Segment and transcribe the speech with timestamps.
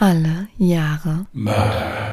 [0.00, 2.12] Alle Jahre Mörder.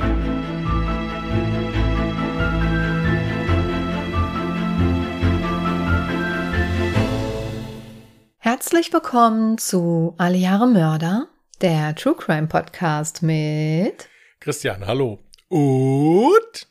[8.39, 11.27] Herzlich willkommen zu Alle Jahre Mörder,
[11.61, 14.09] der True Crime Podcast mit
[14.39, 15.19] Christian, hallo.
[15.49, 16.67] Und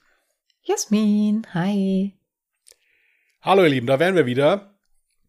[0.62, 1.46] Jasmin.
[1.55, 2.19] Hi.
[3.41, 4.74] hallo ihr Lieben, da wären wir wieder.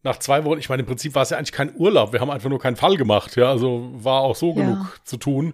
[0.06, 2.30] Nach zwei Wochen, ich meine, im Prinzip war es ja eigentlich kein Urlaub, wir haben
[2.30, 4.54] einfach nur keinen Fall gemacht, ja, also war auch so Ja.
[4.54, 5.52] genug zu tun.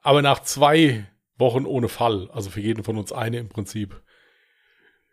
[0.00, 1.04] Aber nach zwei
[1.36, 4.00] Wochen ohne Fall, also für jeden von uns eine im Prinzip,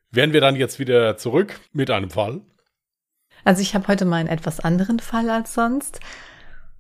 [0.10, 2.40] wären wir dann jetzt wieder zurück mit einem Fall.
[3.44, 6.00] Also ich habe heute mal einen etwas anderen Fall als sonst.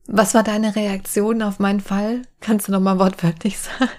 [0.07, 2.21] Was war deine Reaktion auf meinen Fall?
[2.39, 3.91] Kannst du noch mal wortwörtlich sagen?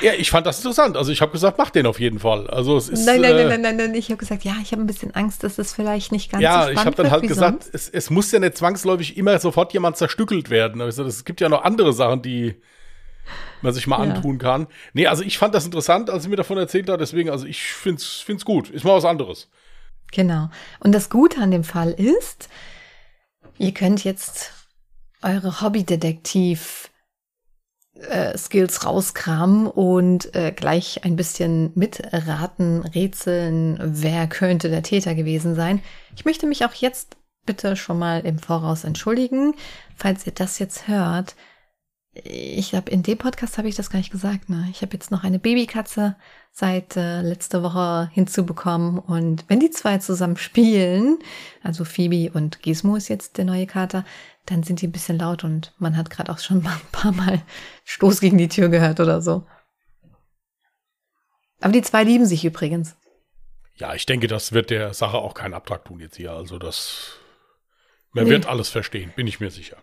[0.00, 0.96] Ja, ich fand das interessant.
[0.96, 2.48] Also ich habe gesagt, mach den auf jeden Fall.
[2.48, 3.94] Also es ist nein, nein, äh, nein, nein, nein, nein.
[3.94, 6.44] Ich habe gesagt, ja, ich habe ein bisschen Angst, dass es vielleicht nicht ganz so
[6.44, 7.74] Ja, spannend ich habe dann halt gesagt, sonst.
[7.74, 10.80] es, es muss ja nicht zwangsläufig immer sofort jemand zerstückelt werden.
[10.80, 12.60] Also es gibt ja noch andere Sachen, die
[13.60, 14.14] man sich mal Ja.
[14.14, 14.68] antun kann.
[14.92, 17.00] Nee, also ich fand das interessant, als sie mir davon erzählt hat.
[17.00, 18.70] Deswegen, also ich find's, find's gut.
[18.70, 19.48] Ist mal was anderes.
[20.12, 20.48] Genau.
[20.80, 22.48] Und das Gute an dem Fall ist,
[23.58, 24.52] ihr könnt jetzt
[25.22, 26.88] eure Hobbydetektiv
[28.08, 35.54] äh, Skills rauskramen und äh, gleich ein bisschen mitraten, rätseln, wer könnte der Täter gewesen
[35.54, 35.80] sein.
[36.16, 39.54] Ich möchte mich auch jetzt bitte schon mal im Voraus entschuldigen,
[39.96, 41.34] falls ihr das jetzt hört.
[42.24, 44.48] Ich habe in dem Podcast habe ich das gar nicht gesagt.
[44.48, 44.66] Ne?
[44.70, 46.16] Ich habe jetzt noch eine Babykatze
[46.52, 51.18] seit äh, letzter Woche hinzubekommen und wenn die zwei zusammen spielen,
[51.62, 54.04] also Phoebe und Gizmo ist jetzt der neue Kater,
[54.46, 57.12] dann sind die ein bisschen laut und man hat gerade auch schon mal ein paar
[57.12, 57.42] Mal
[57.84, 59.46] Stoß gegen die Tür gehört oder so.
[61.60, 62.96] Aber die zwei lieben sich übrigens.
[63.76, 66.32] Ja, ich denke, das wird der Sache auch keinen Abtrag tun jetzt hier.
[66.32, 67.12] Also das,
[68.12, 68.30] man Nee.
[68.30, 69.76] wird alles verstehen, bin ich mir sicher.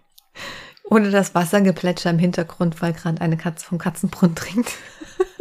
[0.90, 4.72] Ohne das Wassergeplätscher im Hintergrund, weil gerade eine Katze vom Katzenbrunnen trinkt.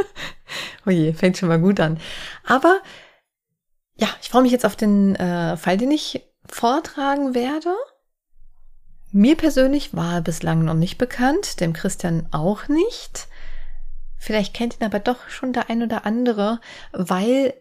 [0.86, 1.98] Oje, fängt schon mal gut an.
[2.46, 2.80] Aber
[3.96, 7.74] ja, ich freue mich jetzt auf den äh, Fall, den ich vortragen werde.
[9.12, 13.28] Mir persönlich war er bislang noch nicht bekannt, dem Christian auch nicht.
[14.18, 16.60] Vielleicht kennt ihn aber doch schon der ein oder andere,
[16.92, 17.54] weil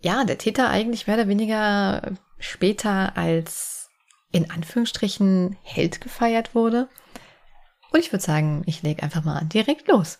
[0.00, 2.02] ja, der Täter eigentlich mehr oder weniger
[2.38, 3.75] später als
[4.36, 6.88] in Anführungsstrichen Held gefeiert wurde.
[7.90, 10.18] Und ich würde sagen, ich lege einfach mal direkt los.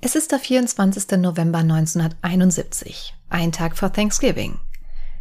[0.00, 1.18] Es ist der 24.
[1.18, 4.58] November 1971, ein Tag vor Thanksgiving.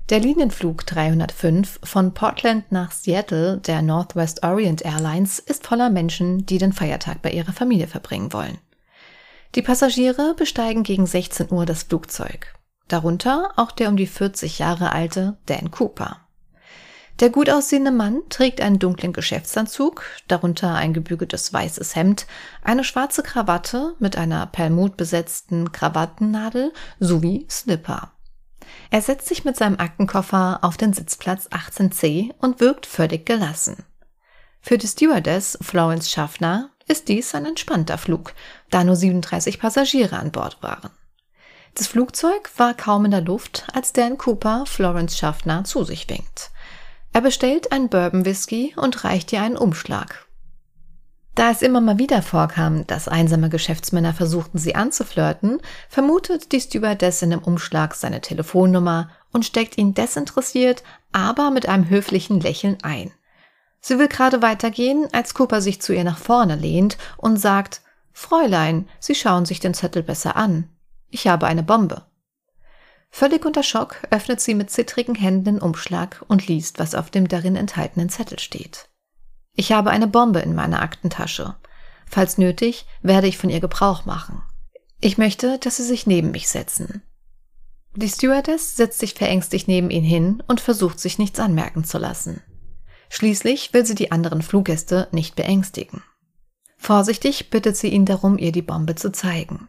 [0.09, 6.57] Der Linienflug 305 von Portland nach Seattle der Northwest Orient Airlines ist voller Menschen, die
[6.57, 8.57] den Feiertag bei ihrer Familie verbringen wollen.
[9.56, 12.58] Die Passagiere besteigen gegen 16 Uhr das Flugzeug.
[12.89, 16.17] Darunter auch der um die 40 Jahre alte Dan Cooper.
[17.19, 22.27] Der gut aussehende Mann trägt einen dunklen Geschäftsanzug, darunter ein gebügeltes weißes Hemd,
[22.63, 28.13] eine schwarze Krawatte mit einer perlmutbesetzten Krawattennadel sowie Slipper.
[28.89, 33.83] Er setzt sich mit seinem Aktenkoffer auf den Sitzplatz 18c und wirkt völlig gelassen.
[34.61, 38.33] Für die Stewardess Florence Schaffner ist dies ein entspannter Flug,
[38.71, 40.89] da nur 37 Passagiere an Bord waren.
[41.79, 46.51] Das Flugzeug war kaum in der Luft, als Dan Cooper Florence Schaffner zu sich winkt.
[47.13, 50.28] Er bestellt einen Bourbon Whisky und reicht ihr einen Umschlag.
[51.35, 57.22] Da es immer mal wieder vorkam, dass einsame Geschäftsmänner versuchten, sie anzuflirten, vermutet die Stewardess
[57.22, 63.13] in dem Umschlag seine Telefonnummer und steckt ihn desinteressiert, aber mit einem höflichen Lächeln ein.
[63.79, 67.79] Sie will gerade weitergehen, als Cooper sich zu ihr nach vorne lehnt und sagt,
[68.12, 70.68] Fräulein, Sie schauen sich den Zettel besser an.
[71.09, 72.05] Ich habe eine Bombe.
[73.09, 77.27] Völlig unter Schock öffnet sie mit zittrigen Händen den Umschlag und liest, was auf dem
[77.27, 78.89] darin enthaltenen Zettel steht.
[79.53, 81.55] Ich habe eine Bombe in meiner Aktentasche.
[82.05, 84.43] Falls nötig, werde ich von ihr Gebrauch machen.
[85.01, 87.01] Ich möchte, dass Sie sich neben mich setzen.
[87.95, 92.41] Die Stewardess setzt sich verängstigt neben ihn hin und versucht sich nichts anmerken zu lassen.
[93.09, 96.03] Schließlich will sie die anderen Fluggäste nicht beängstigen.
[96.77, 99.67] Vorsichtig bittet sie ihn darum, ihr die Bombe zu zeigen.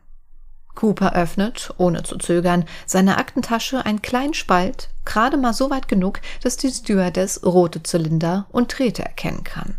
[0.74, 6.20] Cooper öffnet, ohne zu zögern, seine Aktentasche einen kleinen Spalt, gerade mal so weit genug,
[6.42, 9.76] dass die Stewardess rote Zylinder und Drähte erkennen kann.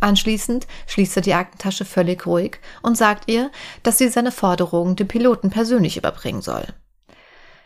[0.00, 3.50] Anschließend schließt er die Aktentasche völlig ruhig und sagt ihr,
[3.82, 6.66] dass sie seine Forderungen dem Piloten persönlich überbringen soll.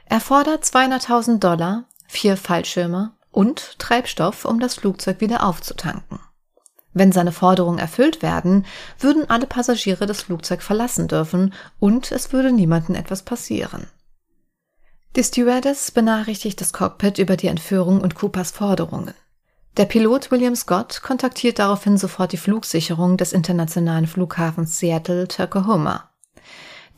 [0.06, 6.19] Er fordert 200.000 Dollar, vier Fallschirme und Treibstoff, um das Flugzeug wieder aufzutanken.
[6.92, 8.66] Wenn seine Forderungen erfüllt werden,
[8.98, 13.87] würden alle Passagiere das Flugzeug verlassen dürfen und es würde niemandem etwas passieren.
[15.16, 19.14] Die Stewardess benachrichtigt das Cockpit über die Entführung und Coopers Forderungen.
[19.76, 26.10] Der Pilot William Scott kontaktiert daraufhin sofort die Flugsicherung des internationalen Flughafens Seattle-Tuckahoma.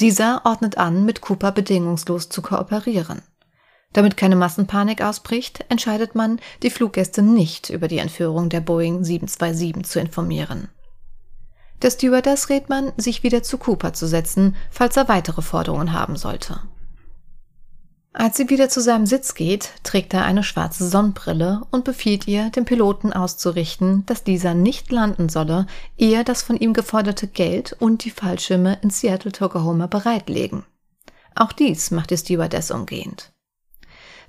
[0.00, 3.22] Dieser ordnet an, mit Cooper bedingungslos zu kooperieren.
[3.92, 9.84] Damit keine Massenpanik ausbricht, entscheidet man, die Fluggäste nicht über die Entführung der Boeing 727
[9.84, 10.68] zu informieren.
[11.82, 16.16] Der Stewardess rät man, sich wieder zu Cooper zu setzen, falls er weitere Forderungen haben
[16.16, 16.60] sollte.
[18.14, 22.50] Als sie wieder zu seinem Sitz geht, trägt er eine schwarze Sonnenbrille und befiehlt ihr,
[22.50, 25.66] dem Piloten auszurichten, dass dieser nicht landen solle,
[25.96, 30.64] ehe das von ihm geforderte Geld und die Fallschirme in Seattle-Tuckahoma bereitlegen.
[31.34, 33.31] Auch dies macht die Stewardess umgehend.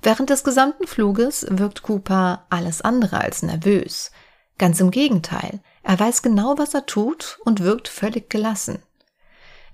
[0.04, 4.10] Während des gesamten Fluges wirkt Cooper alles andere als nervös.
[4.58, 8.82] Ganz im Gegenteil, er weiß genau, was er tut und wirkt völlig gelassen.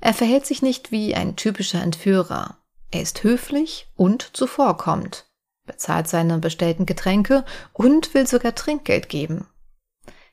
[0.00, 2.59] Er verhält sich nicht wie ein typischer Entführer.
[2.93, 5.27] Er ist höflich und zuvorkommend,
[5.67, 9.49] bezahlt seine bestellten Getränke und will sogar Trinkgeld geben.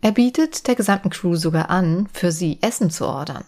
[0.02, 3.46] Er bietet der gesamten Crew sogar an, für sie Essen zu ordern.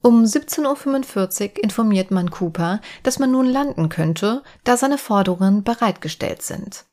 [0.00, 6.42] Um 17.45 Uhr informiert man Cooper, dass man nun landen könnte, da seine Forderungen bereitgestellt
[6.42, 6.84] sind.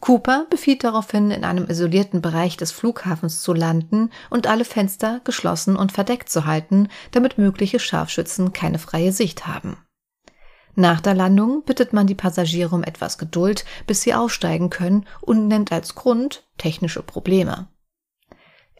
[0.00, 5.76] Cooper befiehlt daraufhin, in einem isolierten Bereich des Flughafens zu landen und alle Fenster geschlossen
[5.76, 9.76] und verdeckt zu halten, damit mögliche Scharfschützen keine freie Sicht haben.
[10.74, 15.48] Nach der Landung bittet man die Passagiere um etwas Geduld, bis sie aussteigen können und
[15.48, 17.68] nennt als Grund technische Probleme.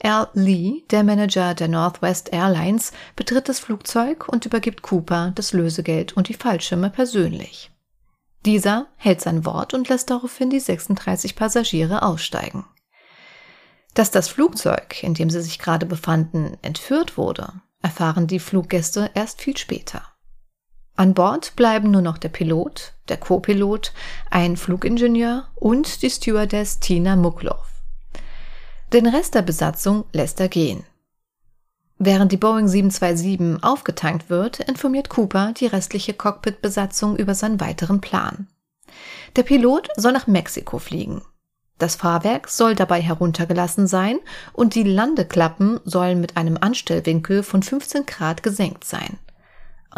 [0.03, 6.17] Al Lee, der Manager der Northwest Airlines, betritt das Flugzeug und übergibt Cooper das Lösegeld
[6.17, 7.71] und die Fallschirme persönlich.
[8.47, 12.65] Dieser hält sein Wort und lässt daraufhin die 36 Passagiere aussteigen.
[13.95, 17.53] Dass das Flugzeug, in dem sie sich gerade befanden, entführt wurde,
[17.83, 20.03] erfahren die Fluggäste erst viel später.
[20.95, 23.93] An Bord bleiben nur noch der Pilot, der Co-Pilot,
[24.31, 27.78] ein Flugingenieur und die Stewardess Tina Muckloff.
[28.93, 30.83] Den Rest der Besatzung lässt er gehen.
[31.99, 38.47] Während die Boeing 727 aufgetankt wird, informiert Cooper die restliche Cockpit-Besatzung über seinen weiteren Plan.
[39.37, 41.21] Der Pilot soll nach Mexiko fliegen.
[41.77, 44.21] Das Fahrwerk soll dabei heruntergelassen sein
[44.55, 49.19] und die Landeklappen sollen mit einem Anstellwinkel von 15 Grad gesenkt sein.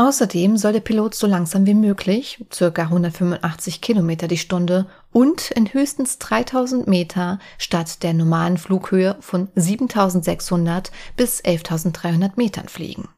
[0.01, 5.75] Außerdem soll der Pilot so langsam wie möglich, circa 185 Kilometer die Stunde und in
[5.75, 13.11] höchstens 3000 Meter statt der normalen Flughöhe von 7600 bis 11300 Metern fliegen.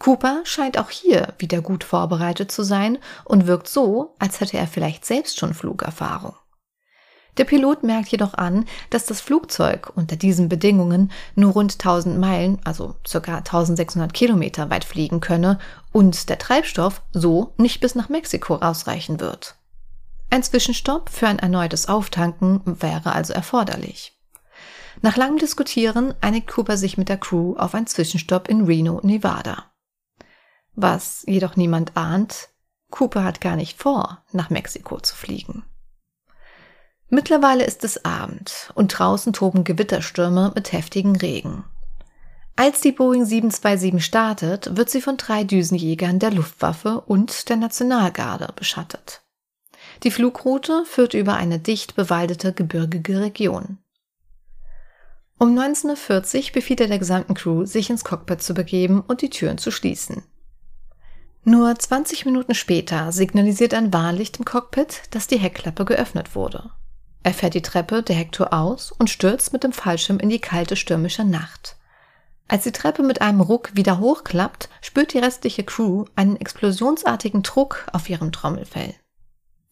[0.00, 4.66] Cooper scheint auch hier wieder gut vorbereitet zu sein und wirkt so, als hätte er
[4.66, 6.34] vielleicht selbst schon Flugerfahrung.
[7.36, 12.60] Der Pilot merkt jedoch an, dass das Flugzeug unter diesen Bedingungen nur rund 1000 Meilen,
[12.64, 13.38] also ca.
[13.38, 15.58] 1600 Kilometer weit fliegen könne
[15.92, 19.56] und der Treibstoff so nicht bis nach Mexiko ausreichen wird.
[20.30, 24.12] Ein Zwischenstopp für ein erneutes Auftanken wäre also erforderlich.
[25.02, 29.72] Nach langem Diskutieren einigt Cooper sich mit der Crew auf einen Zwischenstopp in Reno, Nevada.
[30.74, 32.48] Was jedoch niemand ahnt,
[32.90, 35.64] Cooper hat gar nicht vor, nach Mexiko zu fliegen.
[37.14, 41.62] Mittlerweile ist es Abend und draußen toben Gewitterstürme mit heftigen Regen.
[42.56, 48.52] Als die Boeing 727 startet, wird sie von drei Düsenjägern der Luftwaffe und der Nationalgarde
[48.56, 49.22] beschattet.
[50.02, 53.78] Die Flugroute führt über eine dicht bewaldete gebirgige Region.
[55.38, 59.30] Um 19.40 Uhr befiehlt er der gesamten Crew, sich ins Cockpit zu begeben und die
[59.30, 60.24] Türen zu schließen.
[61.44, 66.72] Nur 20 Minuten später signalisiert ein Warnlicht im Cockpit, dass die Heckklappe geöffnet wurde.
[67.24, 70.76] Er fährt die Treppe der Hector aus und stürzt mit dem Fallschirm in die kalte
[70.76, 71.76] stürmische Nacht.
[72.46, 77.86] Als die Treppe mit einem Ruck wieder hochklappt, spürt die restliche Crew einen explosionsartigen Druck
[77.92, 78.94] auf ihrem Trommelfell.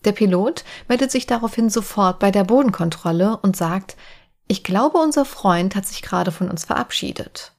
[0.06, 3.96] Der Pilot meldet sich daraufhin sofort bei der Bodenkontrolle und sagt,
[4.48, 7.52] ich glaube, unser Freund hat sich gerade von uns verabschiedet.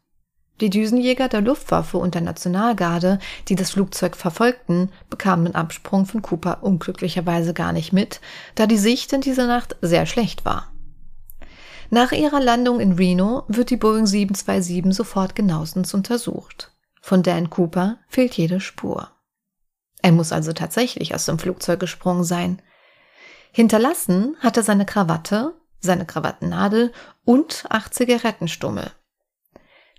[0.61, 6.21] Die Düsenjäger der Luftwaffe und der Nationalgarde, die das Flugzeug verfolgten, bekamen den Absprung von
[6.21, 8.21] Cooper unglücklicherweise gar nicht mit,
[8.55, 10.71] da die Sicht in dieser Nacht sehr schlecht war.
[11.89, 16.71] Nach ihrer Landung in Reno wird die Boeing 727 sofort genauestens untersucht.
[17.01, 19.09] Von Dan Cooper fehlt jede Spur.
[20.01, 22.61] Er muss also tatsächlich aus dem Flugzeug gesprungen sein.
[23.51, 26.91] Hinterlassen hat er seine Krawatte, seine Krawattennadel
[27.25, 28.91] und acht Zigarettenstummel.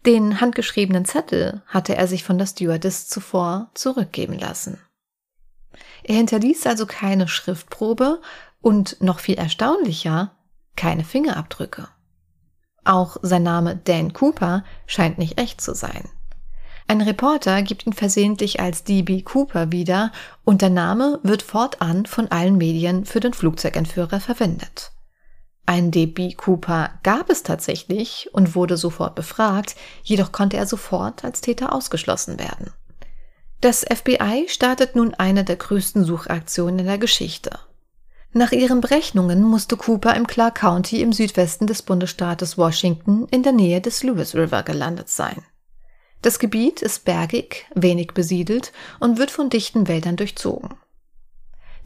[0.07, 4.79] Den handgeschriebenen Zettel hatte er sich von der Stewardess zuvor zurückgeben lassen.
[6.03, 8.21] Er hinterließ also keine Schriftprobe
[8.61, 10.33] und noch viel erstaunlicher,
[10.77, 11.89] keine Fingerabdrücke.
[12.85, 16.11] Auch sein Name Dan Cooper scheint nicht echt zu sein.
[16.87, 20.13] Ein Reporter gibt ihn versehentlich als DB Cooper wieder
[20.45, 24.94] und der Name wird fortan von allen Medien für den Flugzeugentführer verwendet.
[25.67, 31.41] Ein DB Cooper gab es tatsächlich und wurde sofort befragt, jedoch konnte er sofort als
[31.41, 32.73] Täter ausgeschlossen werden.
[33.61, 37.59] Das FBI startet nun eine der größten Suchaktionen in der Geschichte.
[38.37, 43.53] Nach ihren Berechnungen musste Cooper im Clark County im Südwesten des Bundesstaates Washington in der
[43.53, 45.43] Nähe des Lewis River gelandet sein.
[46.21, 50.75] Das Gebiet ist bergig, wenig besiedelt und wird von dichten Wäldern durchzogen.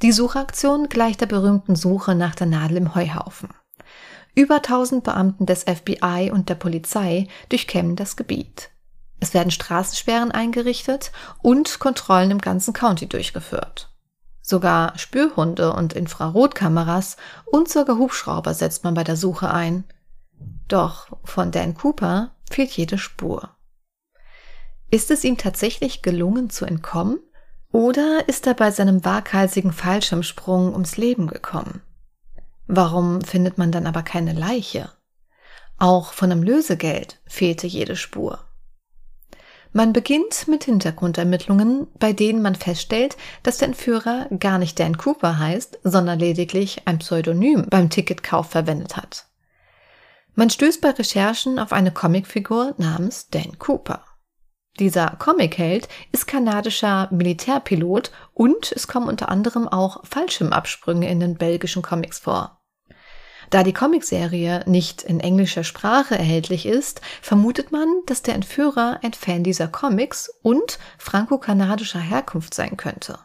[0.01, 3.51] Die Suchaktion gleicht der berühmten Suche nach der Nadel im Heuhaufen.
[4.39, 8.71] Über 1000 Beamten des FBI und der Polizei durchkämmen das Gebiet.
[9.19, 11.11] Es werden Straßensperren eingerichtet
[11.43, 13.91] und Kontrollen im ganzen County durchgeführt.
[14.41, 17.17] Sogar Spürhunde und Infrarotkameras
[17.47, 19.83] und sogar Hubschrauber setzt man bei der Suche ein.
[20.69, 23.57] Doch von Dan Cooper fehlt jede Spur.
[24.89, 27.19] Ist es ihm tatsächlich gelungen zu entkommen?
[27.73, 31.83] Oder ist er bei seinem waghalsigen Fallschirmsprung ums Leben gekommen?
[32.69, 34.91] Warum findet man dann aber keine Leiche?
[35.79, 38.45] Auch von einem Lösegeld fehlte jede Spur.
[39.73, 45.39] Man beginnt mit Hintergrundermittlungen, bei denen man feststellt, dass der Entführer gar nicht Dan Cooper
[45.39, 49.27] heißt, sondern lediglich ein Pseudonym beim Ticketkauf verwendet hat.
[50.35, 54.05] Man stößt bei Recherchen auf eine Comicfigur namens Dan Cooper.
[54.79, 61.83] Dieser Comicheld ist kanadischer Militärpilot und es kommen unter anderem auch Fallschirmabsprünge in den belgischen
[61.83, 62.58] Comics vor.
[63.51, 69.15] Da die Comicserie nicht in englischer Sprache erhältlich ist, vermutet man, dass der Entführer ein
[69.15, 73.19] Fan dieser Comics und franco-kanadischer Herkunft sein könnte.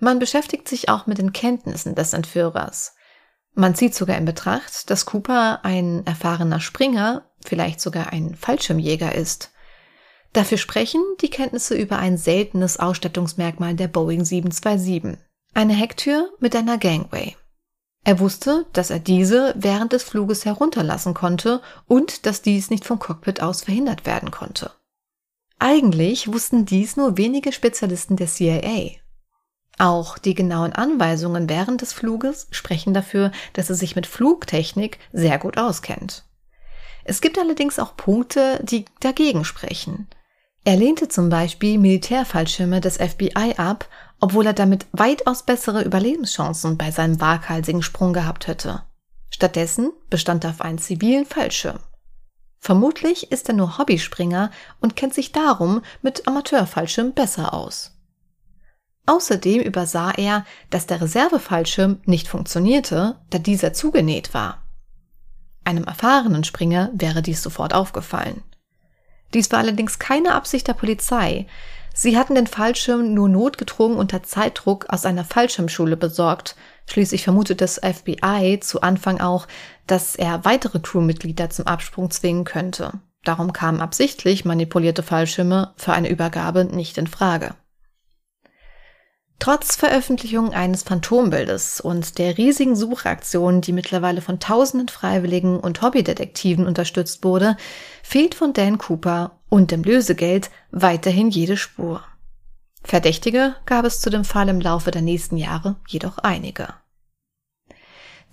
[0.00, 2.94] Man beschäftigt sich auch mit den Kenntnissen des Entführers.
[3.54, 9.50] Man zieht sogar in Betracht, dass Cooper ein erfahrener Springer, vielleicht sogar ein Fallschirmjäger ist.
[10.32, 15.18] Dafür sprechen die Kenntnisse über ein seltenes Ausstattungsmerkmal der Boeing 727.
[15.54, 17.34] Eine Hecktür mit einer Gangway.
[18.04, 22.98] Er wusste, dass er diese während des Fluges herunterlassen konnte und dass dies nicht vom
[22.98, 24.70] Cockpit aus verhindert werden konnte.
[25.58, 28.92] Eigentlich wussten dies nur wenige Spezialisten der CIA.
[29.78, 35.38] Auch die genauen Anweisungen während des Fluges sprechen dafür, dass er sich mit Flugtechnik sehr
[35.38, 36.24] gut auskennt.
[37.04, 40.08] Es gibt allerdings auch Punkte, die dagegen sprechen.
[40.64, 43.88] Er lehnte zum Beispiel Militärfallschirme des FBI ab,
[44.20, 48.82] obwohl er damit weitaus bessere Überlebenschancen bei seinem waghalsigen Sprung gehabt hätte.
[49.30, 51.78] Stattdessen bestand er auf einen zivilen Fallschirm.
[52.58, 57.94] Vermutlich ist er nur Hobbyspringer und kennt sich darum mit Amateurfallschirm besser aus.
[59.06, 64.62] Außerdem übersah er, dass der Reservefallschirm nicht funktionierte, da dieser zugenäht war.
[65.64, 68.42] Einem erfahrenen Springer wäre dies sofort aufgefallen.
[69.34, 71.46] Dies war allerdings keine Absicht der Polizei.
[72.00, 76.54] Sie hatten den Fallschirm nur notgedrungen unter Zeitdruck aus einer Fallschirmschule besorgt.
[76.86, 79.48] Schließlich vermutet das FBI zu Anfang auch,
[79.88, 82.92] dass er weitere Crewmitglieder zum Absprung zwingen könnte.
[83.24, 87.56] Darum kamen absichtlich manipulierte Fallschirme für eine Übergabe nicht in Frage.
[89.40, 96.64] Trotz Veröffentlichung eines Phantombildes und der riesigen Suchaktion, die mittlerweile von tausenden Freiwilligen und Hobbydetektiven
[96.64, 97.56] unterstützt wurde,
[98.04, 102.02] fehlt von Dan Cooper und dem Lösegeld weiterhin jede Spur.
[102.82, 106.68] Verdächtige gab es zu dem Fall im Laufe der nächsten Jahre jedoch einige.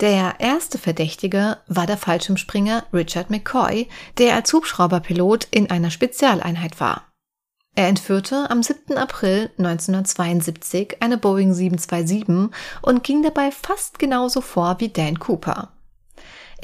[0.01, 7.07] Der erste Verdächtige war der Fallschirmspringer Richard McCoy, der als Hubschrauberpilot in einer Spezialeinheit war.
[7.75, 8.97] Er entführte am 7.
[8.97, 15.74] April 1972 eine Boeing 727 und ging dabei fast genauso vor wie Dan Cooper.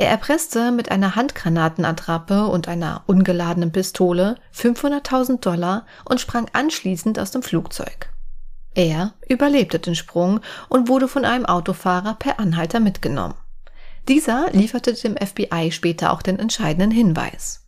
[0.01, 7.29] Er erpresste mit einer Handgranatenattrappe und einer ungeladenen Pistole 500.000 Dollar und sprang anschließend aus
[7.29, 8.09] dem Flugzeug.
[8.73, 10.39] Er überlebte den Sprung
[10.69, 13.35] und wurde von einem Autofahrer per Anhalter mitgenommen.
[14.07, 17.67] Dieser lieferte dem FBI später auch den entscheidenden Hinweis.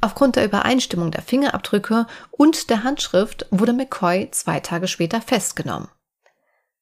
[0.00, 5.88] Aufgrund der Übereinstimmung der Fingerabdrücke und der Handschrift wurde McCoy zwei Tage später festgenommen.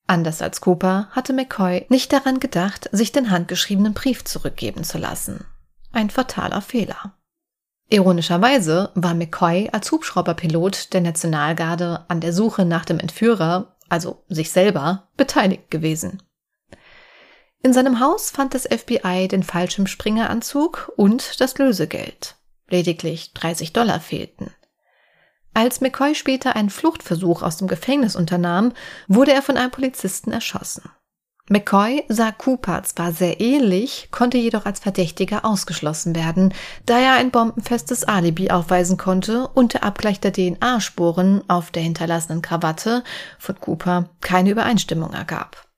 [0.06, 5.44] Anders als Cooper hatte McCoy nicht daran gedacht, sich den handgeschriebenen Brief zurückgeben zu lassen.
[5.92, 7.16] Ein fataler Fehler.
[7.88, 14.50] Ironischerweise war McCoy als Hubschrauberpilot der Nationalgarde an der Suche nach dem Entführer, also sich
[14.50, 16.22] selber, beteiligt gewesen.
[17.62, 22.36] In seinem Haus fand das FBI den Fallschirmspringeranzug und das Lösegeld.
[22.68, 24.50] Lediglich 30 Dollar fehlten.
[25.54, 28.72] Als McCoy später einen Fluchtversuch aus dem Gefängnis unternahm,
[29.06, 30.90] wurde er von einem Polizisten erschossen.
[31.48, 36.54] McCoy sah Cooper zwar sehr ähnlich, konnte jedoch als Verdächtiger ausgeschlossen werden,
[36.86, 42.40] da er ein bombenfestes Alibi aufweisen konnte und der Abgleich der DNA-Spuren auf der hinterlassenen
[42.40, 43.04] Krawatte
[43.38, 45.68] von Cooper keine Übereinstimmung ergab.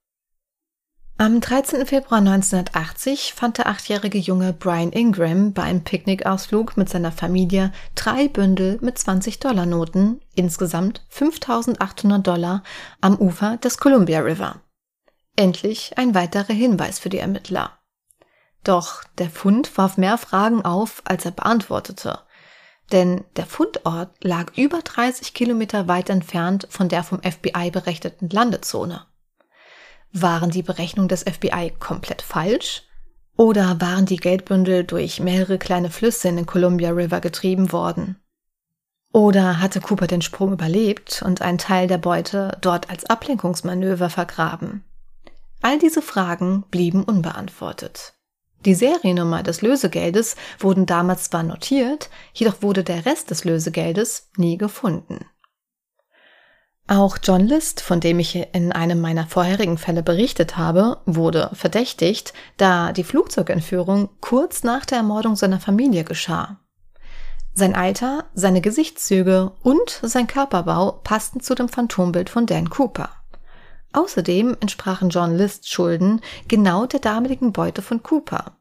[1.18, 1.86] Am 13.
[1.86, 8.28] Februar 1980 fand der achtjährige Junge Brian Ingram bei einem Picknickausflug mit seiner Familie drei
[8.28, 12.62] Bündel mit 20-Dollar-Noten, insgesamt 5800 Dollar,
[13.00, 14.60] am Ufer des Columbia River.
[15.36, 17.78] Endlich ein weiterer Hinweis für die Ermittler.
[18.62, 22.18] Doch der Fund warf mehr Fragen auf, als er beantwortete.
[22.92, 29.06] Denn der Fundort lag über 30 Kilometer weit entfernt von der vom FBI berechneten Landezone.
[30.12, 32.82] Waren die Berechnungen des FBI komplett falsch?
[33.36, 38.16] Oder waren die Geldbündel durch mehrere kleine Flüsse in den Columbia River getrieben worden?
[39.12, 44.84] Oder hatte Cooper den Sprung überlebt und einen Teil der Beute dort als Ablenkungsmanöver vergraben?
[45.62, 48.14] All diese Fragen blieben unbeantwortet.
[48.64, 54.58] Die Seriennummer des Lösegeldes wurden damals zwar notiert, jedoch wurde der Rest des Lösegeldes nie
[54.58, 55.24] gefunden.
[56.88, 62.32] Auch John List, von dem ich in einem meiner vorherigen Fälle berichtet habe, wurde verdächtigt,
[62.58, 66.60] da die Flugzeugentführung kurz nach der Ermordung seiner Familie geschah.
[67.54, 73.10] Sein Alter, seine Gesichtszüge und sein Körperbau passten zu dem Phantombild von Dan Cooper.
[73.92, 78.58] Außerdem entsprachen John Lists Schulden genau der damaligen Beute von Cooper.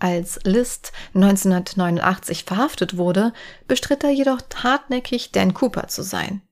[0.00, 3.32] Als List 1989 verhaftet wurde,
[3.66, 6.42] bestritt er jedoch hartnäckig, Dan Cooper zu sein.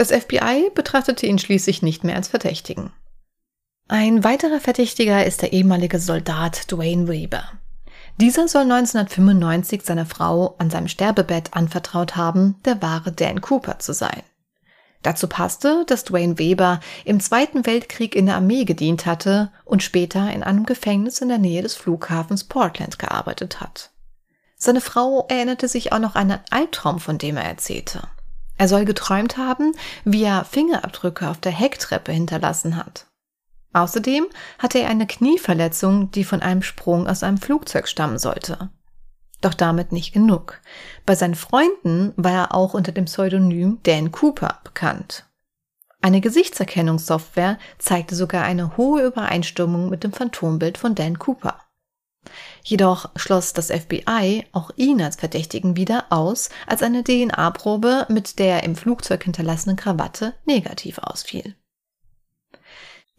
[0.00, 2.90] Das FBI betrachtete ihn schließlich nicht mehr als Verdächtigen.
[3.86, 7.44] Ein weiterer Verdächtiger ist der ehemalige Soldat Dwayne Weber.
[8.16, 13.92] Dieser soll 1995 seiner Frau an seinem Sterbebett anvertraut haben, der wahre Dan Cooper zu
[13.92, 14.22] sein.
[15.02, 20.32] Dazu passte, dass Dwayne Weber im Zweiten Weltkrieg in der Armee gedient hatte und später
[20.32, 23.90] in einem Gefängnis in der Nähe des Flughafens Portland gearbeitet hat.
[24.56, 28.08] Seine Frau erinnerte sich auch noch an einen Albtraum, von dem er erzählte.
[28.60, 29.72] Er soll geträumt haben,
[30.04, 33.06] wie er Fingerabdrücke auf der Hecktreppe hinterlassen hat.
[33.72, 34.26] Außerdem
[34.58, 38.68] hatte er eine Knieverletzung, die von einem Sprung aus einem Flugzeug stammen sollte.
[39.40, 40.60] Doch damit nicht genug.
[41.06, 45.24] Bei seinen Freunden war er auch unter dem Pseudonym Dan Cooper bekannt.
[46.02, 51.56] Eine Gesichtserkennungssoftware zeigte sogar eine hohe Übereinstimmung mit dem Phantombild von Dan Cooper.
[52.62, 58.62] Jedoch schloss das FBI auch ihn als Verdächtigen wieder aus, als eine DNA-Probe mit der
[58.62, 61.54] im Flugzeug hinterlassenen Krawatte negativ ausfiel.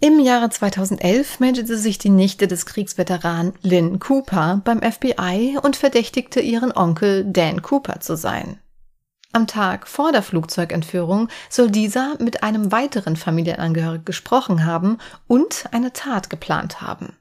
[0.04, 6.40] Im Jahre 2011 meldete sich die Nichte des Kriegsveteranen Lynn Cooper beim FBI und verdächtigte
[6.40, 8.60] ihren Onkel Dan Cooper zu sein.
[9.32, 15.94] Am Tag vor der Flugzeugentführung soll dieser mit einem weiteren Familienangehörigen gesprochen haben und eine
[15.94, 17.16] Tat geplant haben.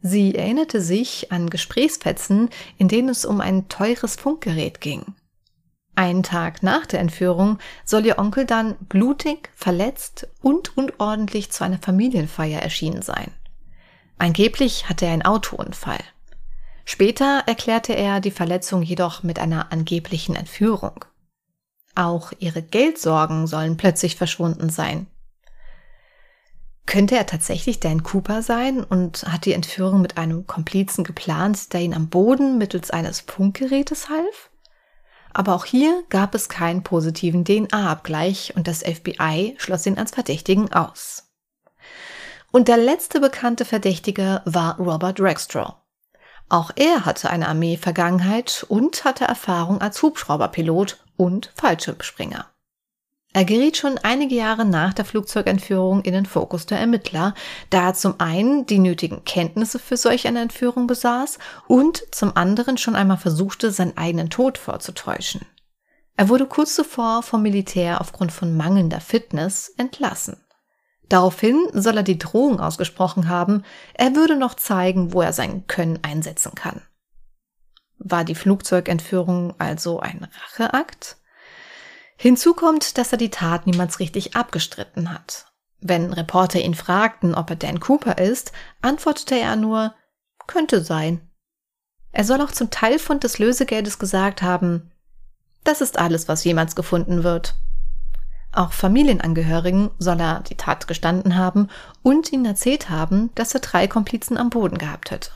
[0.00, 5.14] Sie erinnerte sich an Gesprächsfetzen, in denen es um ein teures Funkgerät ging.
[5.96, 11.78] Einen Tag nach der Entführung soll ihr Onkel dann blutig, verletzt und unordentlich zu einer
[11.78, 13.32] Familienfeier erschienen sein.
[14.16, 15.98] Angeblich hatte er einen Autounfall.
[16.84, 21.04] Später erklärte er die Verletzung jedoch mit einer angeblichen Entführung.
[21.96, 25.08] Auch ihre Geldsorgen sollen plötzlich verschwunden sein.
[26.88, 31.82] Könnte er tatsächlich Dan Cooper sein und hat die Entführung mit einem Komplizen geplant, der
[31.82, 34.48] ihn am Boden mittels eines Funkgerätes half?
[35.34, 40.72] Aber auch hier gab es keinen positiven DNA-Abgleich und das FBI schloss ihn als Verdächtigen
[40.72, 41.28] aus.
[42.52, 45.74] Und der letzte bekannte Verdächtige war Robert Rexstraw.
[46.48, 52.46] Auch er hatte eine Armee-Vergangenheit und hatte Erfahrung als Hubschrauberpilot und Fallschirmspringer.
[53.38, 57.34] Er geriet schon einige Jahre nach der Flugzeugentführung in den Fokus der Ermittler,
[57.70, 62.78] da er zum einen die nötigen Kenntnisse für solch eine Entführung besaß und zum anderen
[62.78, 65.42] schon einmal versuchte, seinen eigenen Tod vorzutäuschen.
[66.16, 70.44] Er wurde kurz zuvor vom Militär aufgrund von mangelnder Fitness entlassen.
[71.08, 73.62] Daraufhin soll er die Drohung ausgesprochen haben,
[73.94, 76.82] er würde noch zeigen, wo er sein Können einsetzen kann.
[77.98, 81.18] War die Flugzeugentführung also ein Racheakt?
[82.20, 85.46] Hinzu kommt, dass er die Tat niemals richtig abgestritten hat.
[85.80, 88.50] Wenn Reporter ihn fragten, ob er Dan Cooper ist,
[88.82, 89.94] antwortete er nur,
[90.48, 91.20] könnte sein.
[92.10, 94.90] Er soll auch zum Teilfund des Lösegeldes gesagt haben,
[95.62, 97.54] das ist alles, was jemals gefunden wird.
[98.52, 101.68] Auch Familienangehörigen soll er die Tat gestanden haben
[102.02, 105.30] und ihnen erzählt haben, dass er drei Komplizen am Boden gehabt hätte.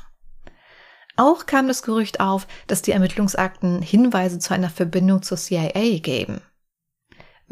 [1.17, 6.41] Auch kam das Gerücht auf, dass die Ermittlungsakten Hinweise zu einer Verbindung zur CIA geben.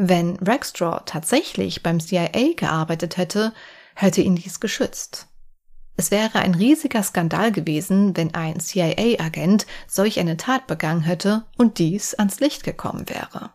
[0.03, 3.53] Wenn Rackstraw tatsächlich beim CIA gearbeitet hätte,
[3.95, 5.27] hätte ihn dies geschützt.
[5.99, 11.77] Es wäre ein riesiger Skandal gewesen, wenn ein CIA-Agent solch eine Tat begangen hätte und
[11.77, 13.51] dies ans Licht gekommen wäre.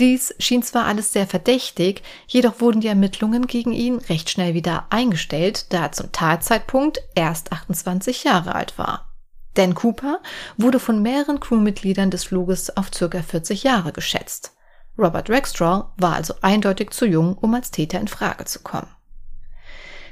[0.00, 4.86] Dies schien zwar alles sehr verdächtig, jedoch wurden die Ermittlungen gegen ihn recht schnell wieder
[4.88, 9.14] eingestellt, da er zum Tatzeitpunkt erst 28 Jahre alt war.
[9.52, 10.20] Dan Cooper
[10.56, 13.20] wurde von mehreren Crewmitgliedern des Fluges auf ca.
[13.20, 14.53] 40 Jahre geschätzt.
[14.98, 18.88] Robert Rackstraw war also eindeutig zu jung, um als Täter in Frage zu kommen.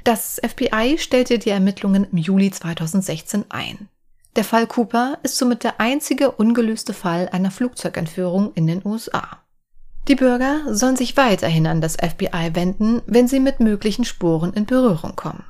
[0.03, 3.87] Das FBI stellte die Ermittlungen im Juli 2016 ein.
[4.35, 9.43] Der Fall Cooper ist somit der einzige ungelöste Fall einer Flugzeugentführung in den USA.
[10.09, 14.65] Die Bürger sollen sich weiterhin an das FBI wenden, wenn sie mit möglichen Spuren in
[14.65, 15.45] Berührung kommen.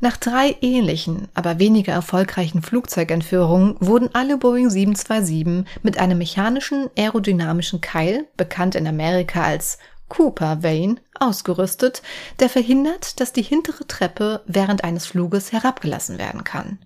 [0.00, 7.80] Nach drei ähnlichen, aber weniger erfolgreichen Flugzeugentführungen wurden alle Boeing 727 mit einem mechanischen aerodynamischen
[7.80, 12.02] Keil, bekannt in Amerika als Cooper Vane, ausgerüstet,
[12.38, 16.78] der verhindert, dass die hintere Treppe während eines Fluges herabgelassen werden kann.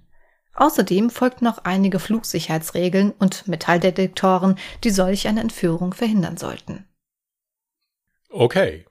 [0.55, 6.87] Außerdem folgten noch einige Flugsicherheitsregeln und Metalldetektoren, die solch eine Entführung verhindern sollten.
[8.31, 8.87] Okay.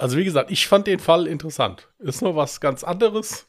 [0.00, 1.88] Also wie gesagt, ich fand den Fall interessant.
[1.98, 3.46] Ist noch was ganz anderes.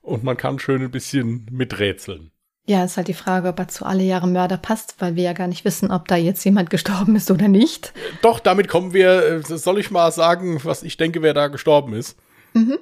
[0.00, 2.32] Und man kann schön ein bisschen miträtseln.
[2.66, 5.32] Ja, ist halt die Frage, ob er zu alle Jahre Mörder passt, weil wir ja
[5.34, 7.92] gar nicht wissen, ob da jetzt jemand gestorben ist oder nicht.
[8.22, 11.92] Doch, damit kommen wir, äh, soll ich mal sagen, was ich denke, wer da gestorben
[11.92, 12.16] ist?
[12.54, 12.78] Mhm.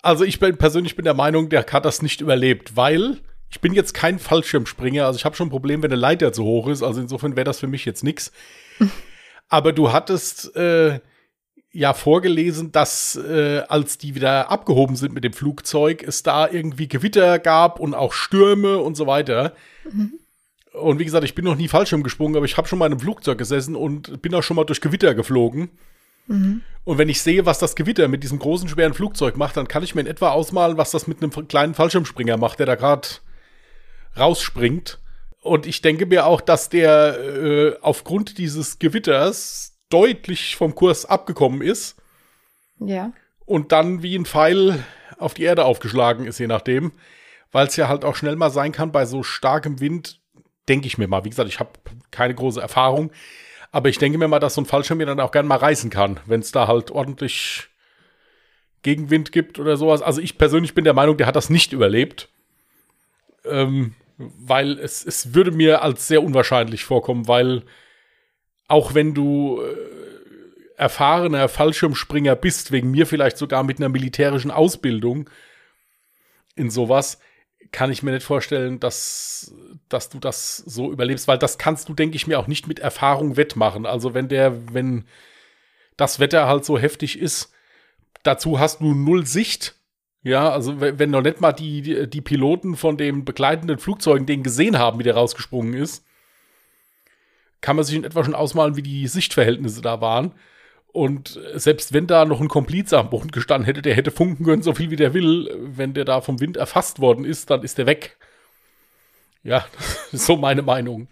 [0.00, 3.74] Also ich bin persönlich bin der Meinung, der hat das nicht überlebt, weil ich bin
[3.74, 6.82] jetzt kein Fallschirmspringer, also ich habe schon ein Problem, wenn eine Leiter zu hoch ist,
[6.82, 8.32] also insofern wäre das für mich jetzt nix.
[9.48, 11.00] Aber du hattest äh,
[11.72, 16.88] ja vorgelesen, dass äh, als die wieder abgehoben sind mit dem Flugzeug, es da irgendwie
[16.88, 19.54] Gewitter gab und auch Stürme und so weiter.
[19.90, 20.14] Mhm.
[20.72, 22.92] Und wie gesagt, ich bin noch nie Fallschirm gesprungen, aber ich habe schon mal in
[22.92, 25.70] einem Flugzeug gesessen und bin auch schon mal durch Gewitter geflogen.
[26.26, 26.62] Mhm.
[26.84, 29.82] Und wenn ich sehe, was das Gewitter mit diesem großen, schweren Flugzeug macht, dann kann
[29.82, 33.08] ich mir in etwa ausmalen, was das mit einem kleinen Fallschirmspringer macht, der da gerade
[34.16, 34.98] rausspringt.
[35.40, 41.60] Und ich denke mir auch, dass der äh, aufgrund dieses Gewitters deutlich vom Kurs abgekommen
[41.60, 41.96] ist.
[42.78, 43.12] Ja.
[43.44, 44.82] Und dann wie ein Pfeil
[45.18, 46.92] auf die Erde aufgeschlagen ist, je nachdem.
[47.52, 50.20] Weil es ja halt auch schnell mal sein kann, bei so starkem Wind,
[50.68, 51.24] denke ich mir mal.
[51.24, 51.70] Wie gesagt, ich habe
[52.10, 53.10] keine große Erfahrung.
[53.72, 55.90] Aber ich denke mir mal, dass so ein Fallschirm mir dann auch gern mal reißen
[55.90, 57.68] kann, wenn es da halt ordentlich
[58.82, 60.02] Gegenwind gibt oder sowas.
[60.02, 62.28] Also ich persönlich bin der Meinung, der hat das nicht überlebt.
[63.44, 67.62] Ähm, weil es, es würde mir als sehr unwahrscheinlich vorkommen, weil
[68.70, 69.76] auch wenn du äh,
[70.76, 75.28] erfahrener Fallschirmspringer bist, wegen mir vielleicht sogar mit einer militärischen Ausbildung
[76.54, 77.18] in sowas,
[77.72, 79.52] kann ich mir nicht vorstellen, dass,
[79.88, 82.78] dass du das so überlebst, weil das kannst du, denke ich mir, auch nicht mit
[82.78, 83.86] Erfahrung wettmachen.
[83.86, 85.04] Also wenn der, wenn
[85.96, 87.52] das Wetter halt so heftig ist,
[88.22, 89.76] dazu hast du null Sicht.
[90.22, 94.78] Ja, also wenn noch nicht mal die, die, Piloten von den begleitenden Flugzeugen den gesehen
[94.78, 96.04] haben, wie der rausgesprungen ist,
[97.60, 100.32] kann man sich in etwa schon ausmalen, wie die Sichtverhältnisse da waren.
[100.92, 104.62] Und selbst wenn da noch ein Komplize am Boden gestanden hätte, der hätte funken können,
[104.62, 107.78] so viel wie der will, wenn der da vom Wind erfasst worden ist, dann ist
[107.78, 108.16] der weg.
[109.42, 109.64] Ja,
[110.12, 111.08] so meine Meinung.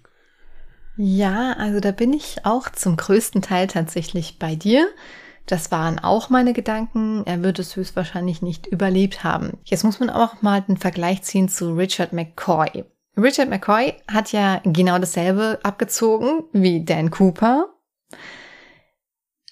[0.96, 4.88] Ja, also da bin ich auch zum größten Teil tatsächlich bei dir.
[5.46, 7.22] Das waren auch meine Gedanken.
[7.24, 9.58] Er wird es höchstwahrscheinlich nicht überlebt haben.
[9.64, 12.84] Jetzt muss man auch mal den Vergleich ziehen zu Richard McCoy.
[13.18, 17.66] Richard McCoy hat ja genau dasselbe abgezogen wie Dan Cooper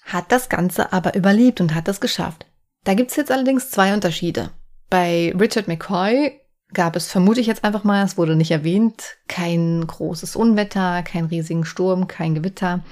[0.05, 2.45] hat das Ganze aber überlebt und hat das geschafft.
[2.85, 4.51] Da gibt's jetzt allerdings zwei Unterschiede.
[4.89, 6.39] Bei Richard McCoy
[6.73, 11.25] gab es, vermute ich jetzt einfach mal, es wurde nicht erwähnt, kein großes Unwetter, kein
[11.25, 12.85] riesigen Sturm, kein Gewitter.